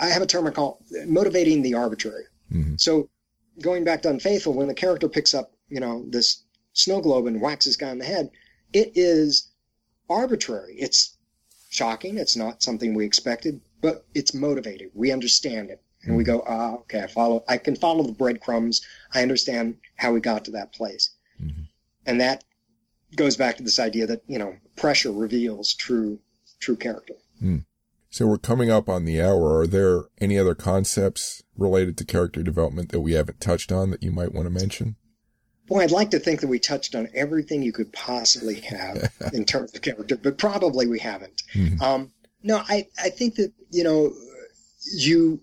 [0.00, 2.24] I have a term I call motivating the arbitrary.
[2.50, 2.76] Mm-hmm.
[2.78, 3.10] So,
[3.60, 6.42] going back to Unfaithful, when the character picks up, you know, this
[6.72, 8.30] snow globe and whacks this guy in the head,
[8.72, 9.50] it is
[10.08, 10.76] arbitrary.
[10.78, 11.16] It's
[11.68, 12.18] shocking.
[12.18, 14.90] It's not something we expected, but it's motivated.
[14.94, 15.82] We understand it.
[16.02, 16.38] And we mm-hmm.
[16.38, 18.80] go, ah, okay, I follow, I can follow the breadcrumbs.
[19.14, 21.10] I understand how we got to that place.
[21.40, 21.62] Mm-hmm.
[22.06, 22.44] And that
[23.16, 26.18] goes back to this idea that you know pressure reveals true
[26.58, 27.14] true character.
[27.42, 27.64] Mm.
[28.10, 29.60] So we're coming up on the hour.
[29.60, 34.02] Are there any other concepts related to character development that we haven't touched on that
[34.02, 34.96] you might want to mention?
[35.68, 39.44] Boy, I'd like to think that we touched on everything you could possibly have in
[39.44, 41.44] terms of character, but probably we haven't.
[41.54, 41.80] Mm-hmm.
[41.80, 42.10] Um,
[42.42, 44.12] no, I, I think that, you know,
[44.92, 45.40] you,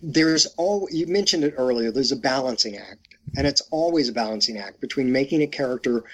[0.00, 3.08] there's all, you mentioned it earlier, there's a balancing act.
[3.36, 6.04] And it's always a balancing act between making a character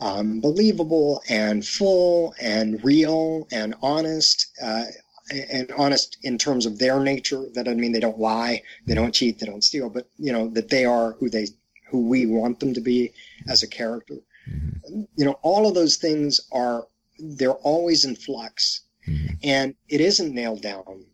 [0.00, 4.46] um, believable and full and real and honest.
[4.62, 4.84] Uh,
[5.30, 7.44] and honest in terms of their nature.
[7.52, 10.48] That doesn't mean they don't lie, they don't cheat, they don't steal, but you know
[10.48, 11.48] that they are who they
[11.90, 13.12] who we want them to be
[13.48, 14.16] as a character.
[14.50, 15.02] Mm-hmm.
[15.16, 16.86] You know, all of those things are
[17.18, 19.34] they're always in flux, mm-hmm.
[19.42, 21.04] and it isn't nailed down.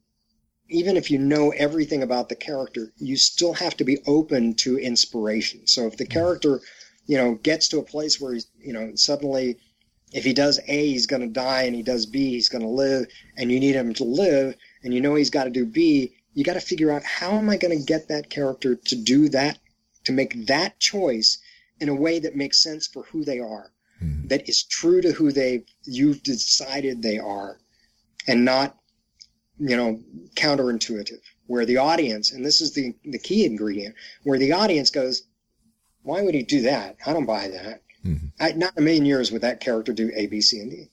[0.69, 4.79] Even if you know everything about the character, you still have to be open to
[4.79, 5.67] inspiration.
[5.67, 6.13] So if the mm-hmm.
[7.07, 9.59] You know, gets to a place where he's, you know, suddenly
[10.15, 12.69] if he does A, he's going to die, and he does B, he's going to
[12.69, 16.15] live, and you need him to live, and you know he's got to do B,
[16.35, 19.29] you got to figure out how am I going to get that character to do
[19.31, 19.59] that,
[20.05, 21.39] to make that choice
[21.81, 24.29] in a way that makes sense for who they are, mm-hmm.
[24.29, 27.59] that is true to who they you've decided they are,
[28.29, 28.77] and not,
[29.59, 30.01] you know,
[30.37, 31.21] counterintuitive.
[31.47, 35.25] Where the audience, and this is the the key ingredient, where the audience goes,
[36.05, 36.97] why would he do that?
[37.05, 37.83] I don't buy that.
[38.07, 38.27] Mm-hmm.
[38.39, 40.91] I, not a million years would that character do A, B, C, and D.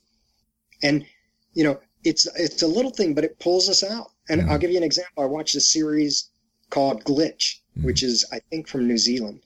[0.81, 1.05] And
[1.53, 4.11] you know, it's it's a little thing, but it pulls us out.
[4.29, 4.49] And mm-hmm.
[4.49, 5.23] I'll give you an example.
[5.23, 6.29] I watched a series
[6.69, 7.85] called Glitch, mm-hmm.
[7.85, 9.41] which is I think from New Zealand,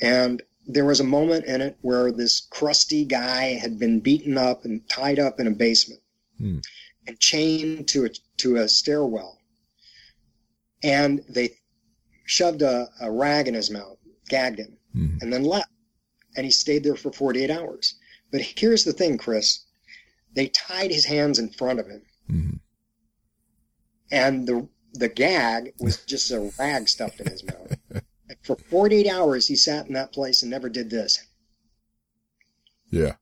[0.00, 4.64] and there was a moment in it where this crusty guy had been beaten up
[4.64, 6.00] and tied up in a basement
[6.40, 6.62] mm.
[7.06, 9.38] and chained to a to a stairwell,
[10.82, 11.56] and they
[12.26, 13.98] shoved a, a rag in his mouth
[14.28, 15.18] gagged him, mm-hmm.
[15.20, 15.70] and then left.
[16.36, 17.94] And he stayed there for 48 hours.
[18.32, 19.64] But here's the thing, Chris.
[20.34, 22.02] They tied his hands in front of him.
[22.30, 22.56] Mm-hmm.
[24.10, 27.76] And the the gag was just a rag stuffed in his mouth.
[28.42, 31.26] for 48 hours, he sat in that place and never did this.
[32.90, 33.14] Yeah.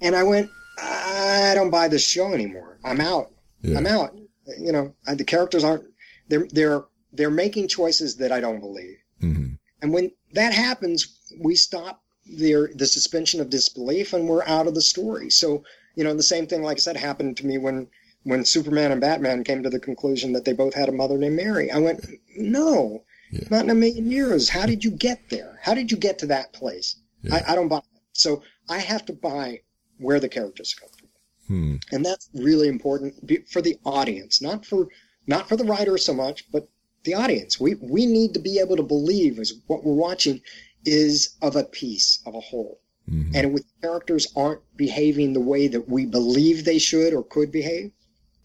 [0.00, 2.78] and I went, I don't buy this show anymore.
[2.84, 3.30] I'm out.
[3.62, 3.78] Yeah.
[3.78, 4.16] I'm out.
[4.58, 5.84] You know, the characters aren't.
[6.28, 8.98] They're they're they're making choices that I don't believe.
[9.22, 9.54] Mm-hmm.
[9.82, 14.74] And when that happens, we stop the, the suspension of disbelief and we're out of
[14.74, 15.30] the story.
[15.30, 15.64] So,
[15.94, 17.88] you know, the same thing, like I said, happened to me when,
[18.24, 21.36] when Superman and Batman came to the conclusion that they both had a mother named
[21.36, 21.70] Mary.
[21.70, 22.04] I went,
[22.36, 23.48] no, yeah.
[23.50, 24.48] not in a million years.
[24.48, 25.58] How did you get there?
[25.62, 26.96] How did you get to that place?
[27.22, 27.36] Yeah.
[27.36, 27.84] I, I, don't buy it.
[28.12, 29.60] So I have to buy
[29.98, 31.08] where the characters come from.
[31.46, 31.76] Hmm.
[31.92, 33.14] And that's really important
[33.48, 34.88] for the audience, not for,
[35.26, 36.68] not for the writer so much, but
[37.06, 37.58] the audience.
[37.58, 40.42] We we need to be able to believe as what we're watching
[40.84, 42.80] is of a piece of a whole.
[43.10, 43.34] Mm-hmm.
[43.34, 47.92] And if characters aren't behaving the way that we believe they should or could behave,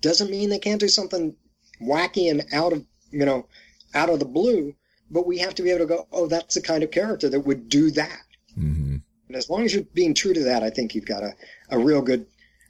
[0.02, 1.36] doesn't mean they can't do something
[1.82, 3.48] wacky and out of you know
[3.94, 4.74] out of the blue.
[5.10, 7.42] But we have to be able to go, oh, that's the kind of character that
[7.42, 8.22] would do that.
[8.58, 8.98] Mm-hmm.
[9.28, 11.34] And as long as you're being true to that, I think you've got a,
[11.70, 12.28] a real good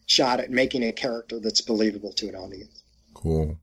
[0.07, 2.83] shot at making a character that's believable to an audience.
[3.13, 3.59] Cool.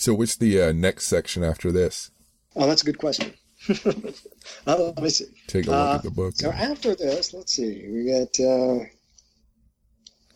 [0.00, 2.10] So, what's the uh, next section after this?
[2.56, 3.34] Oh, that's a good question.
[3.68, 3.74] oh,
[4.96, 5.26] let me see.
[5.46, 6.32] Take a look uh, at the book.
[6.36, 7.86] So after this, let's see.
[7.86, 8.40] We got.
[8.40, 8.84] Uh,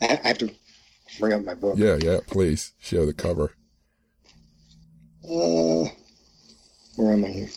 [0.02, 0.50] I have to
[1.18, 1.78] bring up my book.
[1.78, 2.18] Yeah, yeah.
[2.26, 3.54] Please show the cover.
[5.24, 5.88] Uh,
[6.96, 7.48] where am I here?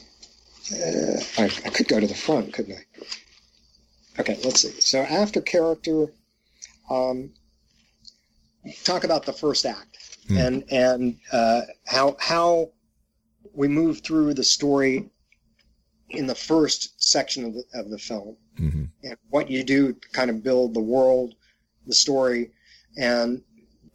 [0.72, 4.22] Uh, I, I could go to the front, couldn't I?
[4.22, 4.80] Okay, let's see.
[4.80, 6.05] So after character,
[6.89, 7.32] um,
[8.86, 9.97] talk about the first act
[10.28, 10.38] hmm.
[10.38, 12.71] and and uh, how how
[13.53, 15.09] we move through the story
[16.09, 18.86] in the first section of the, of the film mm-hmm.
[19.03, 21.36] and what you do to kind of build the world,
[21.86, 22.51] the story,
[22.97, 23.41] and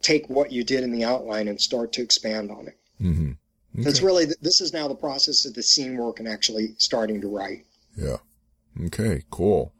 [0.01, 2.77] take what you did in the outline and start to expand on it.
[3.01, 3.31] Mm-hmm.
[3.79, 3.89] Okay.
[3.89, 7.27] It's really this is now the process of the scene work and actually starting to
[7.27, 7.65] write.
[7.97, 8.17] Yeah.
[8.85, 9.23] Okay.
[9.31, 9.73] Cool.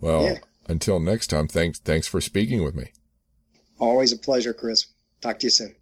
[0.00, 0.38] Well, yeah.
[0.68, 2.92] until next time, thanks thanks for speaking with me.
[3.80, 4.86] Always a pleasure, Chris.
[5.20, 5.74] Talk to you soon.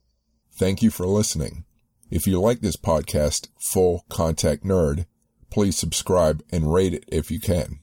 [0.61, 1.64] Thank you for listening.
[2.11, 5.06] If you like this podcast, Full Contact Nerd,
[5.48, 7.78] please subscribe and rate it if you can.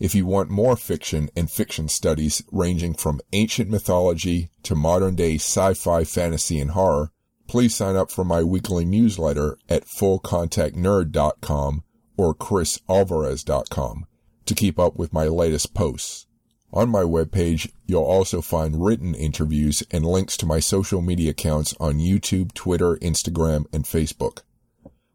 [0.00, 5.34] If you want more fiction and fiction studies ranging from ancient mythology to modern day
[5.34, 7.12] sci-fi, fantasy, and horror,
[7.48, 11.82] please sign up for my weekly newsletter at fullcontactnerd.com
[12.16, 14.06] or chrisalvarez.com
[14.46, 16.26] to keep up with my latest posts.
[16.72, 21.74] On my webpage, you'll also find written interviews and links to my social media accounts
[21.78, 24.40] on YouTube, Twitter, Instagram, and Facebook.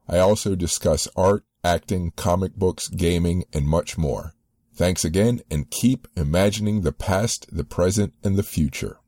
[0.08, 4.34] I also discuss art, acting, comic books, gaming, and much more.
[4.76, 9.00] Thanks again and keep imagining the past, the present, and the future.